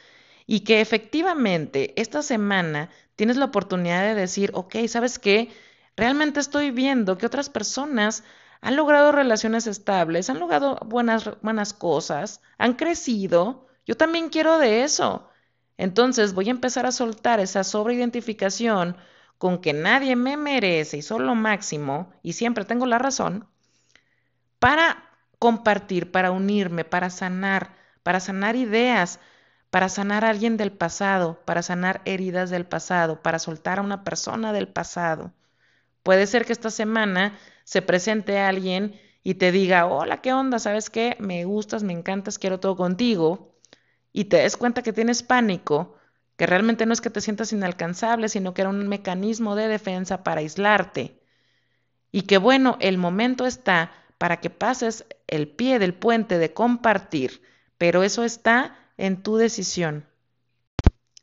Y 0.45 0.59
que 0.59 0.81
efectivamente 0.81 1.99
esta 1.99 2.21
semana 2.21 2.91
tienes 3.15 3.37
la 3.37 3.45
oportunidad 3.45 4.03
de 4.03 4.13
decir, 4.13 4.51
ok, 4.53 4.75
¿sabes 4.87 5.17
qué? 5.17 5.49
Realmente 5.97 6.41
estoy 6.41 6.69
viendo 6.69 7.17
que 7.17 7.25
otras 7.25 7.49
personas 7.49 8.23
han 8.61 8.75
logrado 8.75 9.11
relaciones 9.11 9.65
estables, 9.65 10.29
han 10.29 10.37
logrado 10.37 10.77
buenas, 10.85 11.27
buenas 11.41 11.73
cosas, 11.73 12.39
han 12.59 12.73
crecido, 12.73 13.65
yo 13.85 13.95
también 13.95 14.29
quiero 14.29 14.57
de 14.59 14.83
eso. 14.83 15.29
Entonces 15.77 16.33
voy 16.33 16.47
a 16.49 16.51
empezar 16.51 16.85
a 16.85 16.91
soltar 16.91 17.39
esa 17.39 17.63
sobreidentificación 17.63 18.97
con 19.37 19.59
que 19.61 19.73
nadie 19.73 20.15
me 20.15 20.37
merece 20.37 20.97
y 20.97 21.01
solo 21.01 21.25
lo 21.25 21.35
máximo, 21.35 22.11
y 22.23 22.33
siempre 22.33 22.65
tengo 22.65 22.85
la 22.85 22.99
razón, 22.99 23.47
para 24.59 25.09
compartir, 25.39 26.11
para 26.11 26.31
unirme, 26.31 26.85
para 26.85 27.09
sanar, 27.09 27.75
para 28.03 28.19
sanar 28.19 28.55
ideas, 28.55 29.19
para 29.69 29.89
sanar 29.89 30.23
a 30.25 30.29
alguien 30.29 30.57
del 30.57 30.71
pasado, 30.71 31.41
para 31.45 31.61
sanar 31.63 32.01
heridas 32.05 32.49
del 32.49 32.65
pasado, 32.65 33.21
para 33.21 33.39
soltar 33.39 33.79
a 33.79 33.81
una 33.81 34.03
persona 34.03 34.53
del 34.53 34.67
pasado, 34.67 35.33
Puede 36.03 36.27
ser 36.27 36.45
que 36.45 36.53
esta 36.53 36.71
semana 36.71 37.37
se 37.65 37.81
presente 37.81 38.39
alguien 38.39 38.99
y 39.23 39.35
te 39.35 39.51
diga, 39.51 39.87
hola, 39.87 40.21
¿qué 40.21 40.33
onda? 40.33 40.59
¿Sabes 40.59 40.89
qué? 40.89 41.17
Me 41.19 41.45
gustas, 41.45 41.83
me 41.83 41.93
encantas, 41.93 42.39
quiero 42.39 42.59
todo 42.59 42.75
contigo. 42.77 43.52
Y 44.13 44.25
te 44.25 44.37
des 44.37 44.55
cuenta 44.55 44.83
que 44.83 44.93
tienes 44.93 45.23
pánico, 45.23 45.97
que 46.37 46.45
realmente 46.45 46.85
no 46.85 46.93
es 46.93 47.01
que 47.01 47.09
te 47.09 47.19
sientas 47.19 47.51
inalcanzable, 47.51 48.29
sino 48.29 48.53
que 48.53 48.61
era 48.61 48.69
un 48.69 48.87
mecanismo 48.87 49.55
de 49.55 49.67
defensa 49.67 50.23
para 50.23 50.39
aislarte. 50.39 51.19
Y 52.11 52.21
que 52.21 52.37
bueno, 52.37 52.77
el 52.79 52.97
momento 52.97 53.45
está 53.45 53.91
para 54.19 54.39
que 54.39 54.49
pases 54.49 55.05
el 55.27 55.49
pie 55.49 55.79
del 55.79 55.93
puente 55.95 56.37
de 56.37 56.53
compartir, 56.53 57.41
pero 57.77 58.03
eso 58.03 58.23
está 58.23 58.77
en 58.97 59.21
tu 59.23 59.35
decisión. 59.35 60.05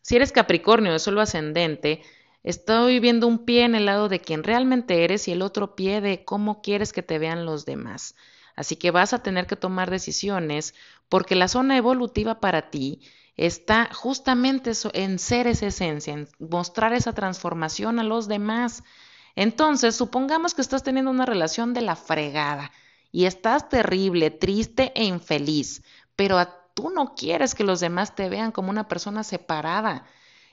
Si 0.03 0.17
eres 0.17 0.33
Capricornio 0.33 0.93
de 0.93 0.99
solo 0.99 1.21
ascendente, 1.21 2.03
estoy 2.43 2.99
viendo 2.99 3.27
un 3.27 3.45
pie 3.45 3.65
en 3.65 3.75
el 3.75 3.87
lado 3.87 4.09
de 4.09 4.21
quien 4.21 4.43
realmente 4.43 5.05
eres 5.05 5.29
y 5.29 5.33
el 5.33 5.43
otro 5.43 5.77
pie 5.77 6.01
de 6.01 6.25
cómo 6.25 6.61
quieres 6.63 6.93
que 6.93 7.03
te 7.03 7.19
vean 7.19 7.47
los 7.47 7.65
demás. 7.65 8.17
Así 8.57 8.77
que 8.77 8.91
vas 8.91 9.13
a 9.13 9.23
tener 9.23 9.47
que 9.47 9.57
tomar 9.57 9.91
decisiones 9.91 10.75
porque 11.11 11.35
la 11.35 11.49
zona 11.49 11.77
evolutiva 11.77 12.41
para 12.41 12.71
ti 12.71 13.03
está 13.37 13.91
justamente 13.93 14.73
en 14.95 15.19
ser 15.19 15.47
esa 15.47 15.67
esencia, 15.67 16.15
en 16.15 16.29
mostrar 16.39 16.95
esa 16.95 17.13
transformación 17.13 17.99
a 17.99 18.05
los 18.05 18.29
demás. 18.29 18.85
Entonces, 19.35 19.97
supongamos 19.97 20.55
que 20.55 20.63
estás 20.63 20.83
teniendo 20.83 21.11
una 21.11 21.27
relación 21.27 21.75
de 21.75 21.83
la 21.83 21.97
fregada 21.97 22.71
y 23.13 23.25
estás 23.25 23.69
terrible, 23.69 24.31
triste 24.31 24.93
e 24.95 25.05
infeliz, 25.05 25.83
pero 26.17 26.39
tú 26.75 26.91
no 26.91 27.15
quieres 27.15 27.55
que 27.55 27.65
los 27.65 27.81
demás 27.81 28.15
te 28.15 28.29
vean 28.29 28.53
como 28.53 28.71
una 28.71 28.89
persona 28.89 29.25
separada. 29.25 30.05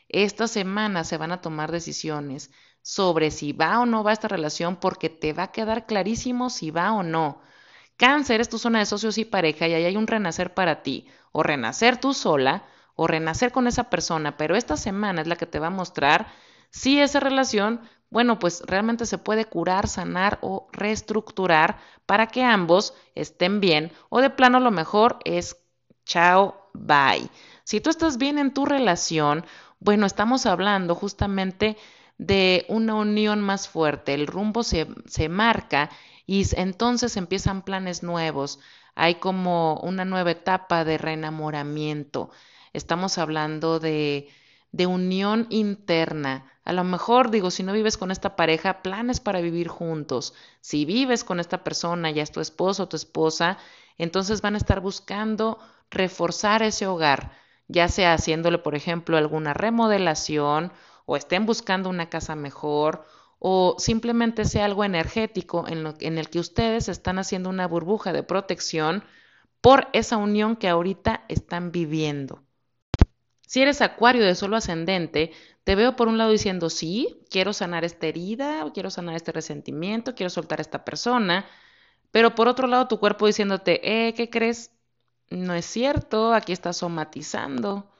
Esta 0.10 0.48
semana 0.48 1.04
se 1.04 1.18
van 1.18 1.32
a 1.32 1.42
tomar 1.42 1.72
decisiones 1.72 2.52
sobre 2.82 3.30
si 3.30 3.52
va 3.52 3.80
o 3.80 3.86
no 3.86 4.04
va 4.04 4.14
esta 4.14 4.28
relación 4.28 4.78
porque 4.78 5.10
te 5.10 5.34
va 5.34 5.44
a 5.44 5.52
quedar 5.52 5.86
clarísimo 5.86 6.50
si 6.50 6.72
va 6.72 6.94
o 6.94 7.04
no. 7.04 7.42
Cáncer 7.98 8.42
es 8.42 8.50
tu 8.50 8.60
zona 8.60 8.80
de 8.80 8.86
socios 8.86 9.18
y 9.18 9.26
pareja 9.26 9.68
y 9.68 9.74
ahí 9.74 9.86
hay 9.86 9.98
un 9.98 10.08
renacer 10.08 10.54
para 10.54 10.84
ti, 10.84 11.08
o 11.32 11.44
renacer 11.44 11.98
tú 11.98 12.14
sola, 12.14 12.66
o 12.96 13.08
renacer 13.08 13.52
con 13.52 13.68
esa 13.68 13.90
persona, 13.90 14.38
pero 14.38 14.56
esta 14.56 14.78
semana 14.78 15.22
es 15.22 15.28
la 15.28 15.36
que 15.36 15.46
te 15.46 15.60
va 15.60 15.68
a 15.68 15.72
mostrar 15.72 16.28
si 16.70 17.00
esa 17.00 17.20
relación, 17.20 17.82
bueno, 18.10 18.40
pues 18.40 18.64
realmente 18.66 19.06
se 19.06 19.18
puede 19.18 19.46
curar, 19.46 19.88
sanar 19.88 20.40
o 20.42 20.68
reestructurar 20.72 21.78
para 22.06 22.28
que 22.28 22.44
ambos 22.44 22.94
estén 23.16 23.60
bien, 23.60 23.92
o 24.10 24.22
de 24.22 24.30
plano 24.30 24.60
lo 24.60 24.72
mejor 24.72 25.20
es 25.26 25.58
chao, 26.06 26.70
bye. 26.74 27.30
Si 27.64 27.82
tú 27.82 27.90
estás 27.90 28.18
bien 28.18 28.40
en 28.40 28.54
tu 28.54 28.66
relación, 28.66 29.46
bueno, 29.80 30.06
estamos 30.06 30.46
hablando 30.46 30.96
justamente 30.96 31.78
de 32.18 32.66
una 32.70 32.96
unión 32.96 33.42
más 33.42 33.68
fuerte, 33.68 34.14
el 34.14 34.28
rumbo 34.28 34.64
se, 34.64 34.88
se 35.06 35.30
marca 35.30 35.90
y 36.28 36.46
entonces 36.56 37.18
empiezan 37.18 37.64
planes 37.64 38.04
nuevos, 38.04 38.60
hay 38.94 39.16
como 39.16 39.80
una 39.80 40.06
nueva 40.06 40.32
etapa 40.32 40.86
de 40.86 41.00
reenamoramiento, 41.00 42.30
estamos 42.74 43.18
hablando 43.18 43.80
de, 43.80 44.30
de 44.72 44.86
unión 44.86 45.48
interna. 45.50 46.52
A 46.64 46.74
lo 46.74 46.84
mejor 46.84 47.32
digo, 47.32 47.50
si 47.50 47.64
no 47.64 47.74
vives 47.74 47.98
con 47.98 48.12
esta 48.12 48.36
pareja, 48.36 48.84
planes 48.84 49.20
para 49.20 49.42
vivir 49.42 49.70
juntos. 49.70 50.34
Si 50.62 50.86
vives 50.86 51.24
con 51.24 51.40
esta 51.40 51.64
persona, 51.64 52.12
ya 52.12 52.22
es 52.22 52.32
tu 52.32 52.42
esposo 52.42 52.84
o 52.84 52.88
tu 52.90 52.98
esposa, 52.98 53.58
entonces 53.98 54.42
van 54.42 54.56
a 54.56 54.58
estar 54.58 54.82
buscando 54.82 55.58
reforzar 55.90 56.62
ese 56.62 56.86
hogar 56.86 57.32
ya 57.68 57.90
sea 57.90 58.14
haciéndole, 58.14 58.58
por 58.58 58.76
ejemplo, 58.76 59.18
alguna 59.18 59.54
remodelación 59.54 60.72
o 61.06 61.16
estén 61.18 61.46
buscando 61.46 61.90
una 61.90 62.10
casa 62.10 62.36
mejor 62.36 63.06
o 63.40 63.76
simplemente 63.78 64.46
sea 64.46 64.66
algo 64.66 64.84
energético 64.84 65.66
en, 65.68 65.94
en 66.00 66.18
el 66.18 66.30
que 66.30 66.40
ustedes 66.40 66.90
están 66.90 67.20
haciendo 67.20 67.50
una 67.50 67.68
burbuja 67.68 68.14
de 68.14 68.24
protección 68.24 69.04
por 69.62 69.88
esa 69.94 70.18
unión 70.18 70.56
que 70.56 70.70
ahorita 70.70 71.26
están 71.28 71.72
viviendo. 71.72 72.44
Si 73.46 73.62
eres 73.62 73.82
acuario 73.82 74.26
de 74.26 74.36
solo 74.36 74.58
ascendente, 74.58 75.32
te 75.64 75.76
veo 75.76 75.96
por 75.96 76.08
un 76.08 76.18
lado 76.18 76.32
diciendo, 76.32 76.70
sí, 76.70 77.22
quiero 77.30 77.54
sanar 77.54 77.86
esta 77.86 78.08
herida, 78.08 78.66
quiero 78.74 78.90
sanar 78.90 79.16
este 79.16 79.32
resentimiento, 79.32 80.16
quiero 80.16 80.30
soltar 80.30 80.60
a 80.60 80.62
esta 80.62 80.84
persona, 80.84 81.46
pero 82.12 82.36
por 82.36 82.48
otro 82.48 82.68
lado 82.68 82.88
tu 82.88 83.00
cuerpo 83.00 83.28
diciéndote, 83.28 84.08
eh, 84.08 84.14
¿qué 84.14 84.30
crees? 84.30 84.72
no 85.30 85.54
es 85.54 85.66
cierto, 85.66 86.34
aquí 86.34 86.54
estás 86.54 86.78
somatizando. 86.78 87.92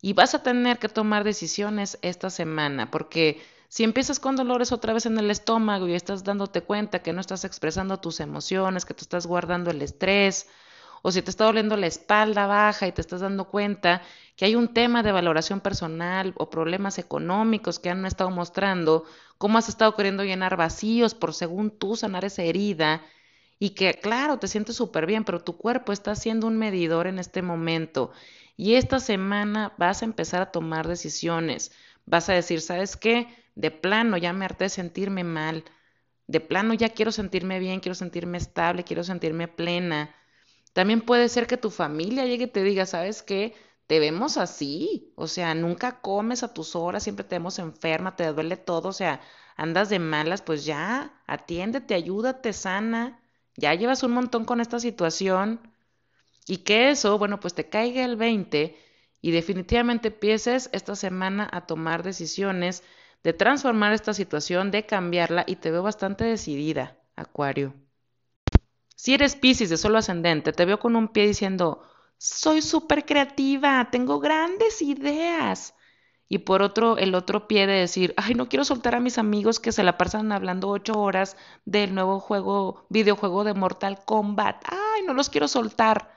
Y 0.00 0.12
vas 0.12 0.34
a 0.34 0.42
tener 0.42 0.78
que 0.78 0.88
tomar 0.88 1.24
decisiones 1.24 1.98
esta 2.02 2.30
semana, 2.30 2.90
porque 2.90 3.40
si 3.68 3.84
empiezas 3.84 4.18
con 4.18 4.36
dolores 4.36 4.72
otra 4.72 4.92
vez 4.92 5.06
en 5.06 5.18
el 5.18 5.30
estómago 5.30 5.86
y 5.88 5.94
estás 5.94 6.24
dándote 6.24 6.62
cuenta 6.62 7.02
que 7.02 7.12
no 7.12 7.20
estás 7.20 7.44
expresando 7.44 8.00
tus 8.00 8.20
emociones, 8.20 8.84
que 8.84 8.94
te 8.94 9.02
estás 9.02 9.26
guardando 9.26 9.70
el 9.70 9.82
estrés, 9.82 10.48
o 11.02 11.12
si 11.12 11.22
te 11.22 11.30
está 11.30 11.44
doliendo 11.44 11.76
la 11.76 11.86
espalda 11.86 12.46
baja 12.46 12.86
y 12.86 12.92
te 12.92 13.00
estás 13.00 13.20
dando 13.20 13.44
cuenta 13.44 14.02
que 14.36 14.44
hay 14.44 14.54
un 14.54 14.72
tema 14.74 15.02
de 15.02 15.12
valoración 15.12 15.60
personal 15.60 16.34
o 16.36 16.50
problemas 16.50 16.98
económicos 16.98 17.78
que 17.78 17.90
han 17.90 18.04
estado 18.06 18.30
mostrando, 18.30 19.04
cómo 19.36 19.58
has 19.58 19.68
estado 19.68 19.94
queriendo 19.94 20.24
llenar 20.24 20.56
vacíos 20.56 21.14
por 21.14 21.34
según 21.34 21.70
tú 21.70 21.96
sanar 21.96 22.24
esa 22.24 22.42
herida 22.42 23.02
y 23.58 23.70
que 23.70 23.94
claro, 23.94 24.38
te 24.38 24.48
sientes 24.48 24.76
súper 24.76 25.06
bien, 25.06 25.24
pero 25.24 25.40
tu 25.40 25.56
cuerpo 25.56 25.92
está 25.92 26.14
siendo 26.14 26.46
un 26.46 26.58
medidor 26.58 27.06
en 27.06 27.18
este 27.18 27.42
momento. 27.42 28.12
Y 28.56 28.74
esta 28.74 29.00
semana 29.00 29.72
vas 29.78 30.02
a 30.02 30.04
empezar 30.04 30.42
a 30.42 30.50
tomar 30.52 30.88
decisiones. 30.88 31.72
Vas 32.06 32.28
a 32.28 32.32
decir, 32.34 32.60
¿sabes 32.60 32.96
qué? 32.96 33.28
De 33.58 33.70
plano 33.70 34.16
ya 34.16 34.32
me 34.32 34.44
harté 34.44 34.64
de 34.64 34.70
sentirme 34.70 35.24
mal. 35.24 35.64
De 36.26 36.40
plano 36.40 36.74
ya 36.74 36.90
quiero 36.90 37.12
sentirme 37.12 37.58
bien, 37.58 37.80
quiero 37.80 37.94
sentirme 37.94 38.38
estable, 38.38 38.84
quiero 38.84 39.04
sentirme 39.04 39.48
plena. 39.48 40.14
También 40.72 41.00
puede 41.02 41.28
ser 41.28 41.46
que 41.46 41.56
tu 41.56 41.70
familia 41.70 42.24
llegue 42.26 42.44
y 42.44 42.48
te 42.48 42.62
diga, 42.62 42.86
¿sabes 42.86 43.22
qué? 43.22 43.54
Te 43.86 43.98
vemos 44.00 44.36
así. 44.38 45.12
O 45.16 45.26
sea, 45.26 45.54
nunca 45.54 46.00
comes 46.00 46.42
a 46.42 46.54
tus 46.54 46.76
horas, 46.76 47.02
siempre 47.02 47.24
te 47.24 47.36
vemos 47.36 47.58
enferma, 47.58 48.16
te 48.16 48.26
duele 48.32 48.56
todo. 48.56 48.88
O 48.88 48.92
sea, 48.92 49.20
andas 49.56 49.88
de 49.90 49.98
malas, 49.98 50.42
pues 50.42 50.64
ya, 50.64 51.12
atiéndete, 51.26 51.94
ayúdate, 51.94 52.52
sana 52.52 53.20
ya 53.58 53.74
llevas 53.74 54.04
un 54.04 54.12
montón 54.12 54.44
con 54.44 54.60
esta 54.60 54.78
situación 54.78 55.60
y 56.46 56.58
que 56.58 56.90
eso, 56.90 57.18
bueno, 57.18 57.40
pues 57.40 57.54
te 57.54 57.68
caiga 57.68 58.04
el 58.04 58.16
20 58.16 58.76
y 59.20 59.32
definitivamente 59.32 60.08
empieces 60.08 60.70
esta 60.72 60.94
semana 60.94 61.48
a 61.52 61.66
tomar 61.66 62.04
decisiones 62.04 62.84
de 63.22 63.32
transformar 63.32 63.92
esta 63.92 64.14
situación, 64.14 64.70
de 64.70 64.86
cambiarla 64.86 65.44
y 65.46 65.56
te 65.56 65.70
veo 65.70 65.82
bastante 65.82 66.24
decidida, 66.24 66.96
Acuario. 67.16 67.74
Si 68.94 69.14
eres 69.14 69.36
Pisces 69.36 69.70
de 69.70 69.76
solo 69.76 69.98
ascendente, 69.98 70.52
te 70.52 70.64
veo 70.64 70.78
con 70.78 70.96
un 70.96 71.08
pie 71.08 71.26
diciendo, 71.26 71.82
soy 72.16 72.62
súper 72.62 73.04
creativa, 73.04 73.88
tengo 73.90 74.18
grandes 74.18 74.82
ideas 74.82 75.74
y 76.28 76.38
por 76.38 76.62
otro, 76.62 76.98
el 76.98 77.14
otro 77.14 77.48
pie 77.48 77.66
de 77.66 77.74
decir, 77.74 78.12
ay, 78.16 78.34
no 78.34 78.48
quiero 78.48 78.64
soltar 78.64 78.94
a 78.94 79.00
mis 79.00 79.16
amigos 79.16 79.60
que 79.60 79.72
se 79.72 79.82
la 79.82 79.96
pasan 79.96 80.30
hablando 80.30 80.68
ocho 80.68 80.92
horas 81.00 81.36
del 81.64 81.94
nuevo 81.94 82.20
juego, 82.20 82.86
videojuego 82.90 83.44
de 83.44 83.54
Mortal 83.54 84.04
Kombat, 84.04 84.62
ay, 84.66 85.02
no 85.06 85.14
los 85.14 85.30
quiero 85.30 85.48
soltar. 85.48 86.12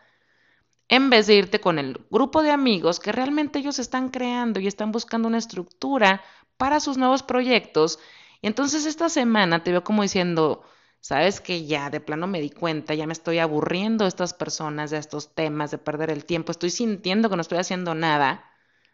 En 0.89 1.09
vez 1.09 1.27
de 1.27 1.35
irte 1.35 1.61
con 1.61 1.79
el 1.79 2.05
grupo 2.09 2.43
de 2.43 2.51
amigos 2.51 2.99
que 2.99 3.13
realmente 3.13 3.59
ellos 3.59 3.79
están 3.79 4.09
creando 4.09 4.59
y 4.59 4.67
están 4.67 4.91
buscando 4.91 5.29
una 5.29 5.37
estructura 5.37 6.21
para 6.61 6.79
sus 6.79 6.97
nuevos 6.97 7.23
proyectos. 7.23 7.99
Y 8.41 8.47
entonces 8.47 8.85
esta 8.85 9.09
semana 9.09 9.63
te 9.63 9.71
veo 9.71 9.83
como 9.83 10.03
diciendo, 10.03 10.63
sabes 10.99 11.41
que 11.41 11.65
ya 11.65 11.89
de 11.89 11.99
plano 11.99 12.27
me 12.27 12.39
di 12.39 12.51
cuenta, 12.51 12.93
ya 12.93 13.07
me 13.07 13.13
estoy 13.13 13.39
aburriendo 13.39 14.05
de 14.05 14.09
estas 14.09 14.33
personas, 14.33 14.91
de 14.91 14.99
estos 14.99 15.35
temas, 15.35 15.71
de 15.71 15.79
perder 15.79 16.11
el 16.11 16.23
tiempo, 16.23 16.51
estoy 16.51 16.69
sintiendo 16.69 17.29
que 17.29 17.35
no 17.35 17.41
estoy 17.41 17.57
haciendo 17.57 17.95
nada 17.95 18.45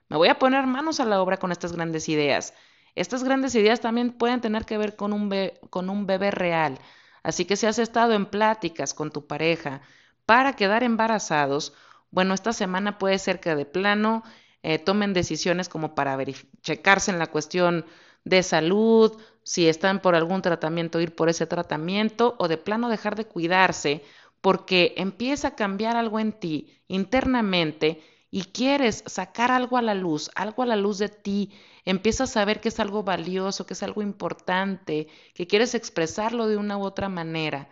me 0.10 0.18
voy 0.18 0.30
a 0.30 0.40
poner 0.40 0.66
manos 0.68 1.00
a 1.00 1.06
la 1.06 1.22
obra 1.22 1.38
con 1.38 1.52
estas 1.52 1.74
grandes 1.74 2.08
ideas. 2.10 2.54
Estas 2.96 3.24
grandes 3.24 3.54
ideas 3.56 3.82
también 3.82 4.12
pueden 4.12 4.42
tener 4.42 4.66
que 4.66 4.78
ver 4.78 4.96
con 4.96 5.14
un, 5.14 5.30
con 5.70 5.90
un 5.90 6.08
bebé 6.08 6.32
real. 6.32 6.80
Así 7.24 7.46
que 7.46 7.58
si 7.58 7.66
has 7.66 7.80
estado 7.80 8.14
en 8.14 8.26
pláticas 8.26 8.94
con 8.94 9.12
tu 9.12 9.28
pareja 9.28 9.82
para 10.26 10.54
quedar 10.54 10.84
embarazados, 10.84 11.74
bueno, 12.10 12.34
esta 12.34 12.54
semana 12.54 12.98
puede 12.98 13.20
ser 13.20 13.40
que 13.40 13.56
de 13.56 13.66
plano 13.66 14.24
eh, 14.68 14.80
tomen 14.80 15.14
decisiones 15.14 15.70
como 15.70 15.96
para 15.96 16.18
checarse 16.62 17.10
en 17.10 17.20
la 17.20 17.28
cuestión 17.28 17.86
de 18.26 18.44
salud, 18.44 19.18
si 19.44 19.70
están 19.70 20.02
por 20.02 20.14
algún 20.14 20.42
tratamiento, 20.42 21.00
ir 21.00 21.16
por 21.16 21.30
ese 21.30 21.48
tratamiento 21.48 22.36
o 22.38 22.50
de 22.50 22.58
plano 22.58 22.90
dejar 22.90 23.16
de 23.16 23.24
cuidarse 23.24 24.04
porque 24.42 24.94
empieza 24.98 25.48
a 25.48 25.56
cambiar 25.56 25.96
algo 25.96 26.20
en 26.20 26.34
ti 26.34 26.82
internamente 26.90 28.04
y 28.30 28.44
quieres 28.52 29.06
sacar 29.06 29.52
algo 29.52 29.78
a 29.78 29.82
la 29.82 29.94
luz, 29.94 30.30
algo 30.36 30.64
a 30.64 30.66
la 30.66 30.76
luz 30.76 30.98
de 30.98 31.08
ti, 31.08 31.54
empiezas 31.86 32.36
a 32.36 32.44
ver 32.44 32.60
que 32.60 32.68
es 32.68 32.82
algo 32.82 33.04
valioso, 33.04 33.66
que 33.66 33.74
es 33.74 33.84
algo 33.84 34.02
importante, 34.02 35.08
que 35.34 35.48
quieres 35.48 35.76
expresarlo 35.76 36.46
de 36.50 36.58
una 36.58 36.78
u 36.78 36.84
otra 36.84 37.08
manera. 37.08 37.70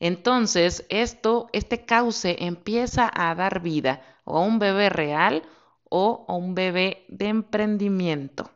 Entonces, 0.00 0.84
esto, 0.90 1.48
este 1.54 1.86
cauce 1.86 2.36
empieza 2.40 3.10
a 3.10 3.34
dar 3.34 3.62
vida 3.62 4.02
o 4.24 4.36
a 4.36 4.42
un 4.42 4.58
bebé 4.58 4.90
real 4.90 5.44
o 5.90 6.24
a 6.28 6.34
un 6.34 6.54
bebé 6.54 7.04
de 7.08 7.28
emprendimiento. 7.28 8.50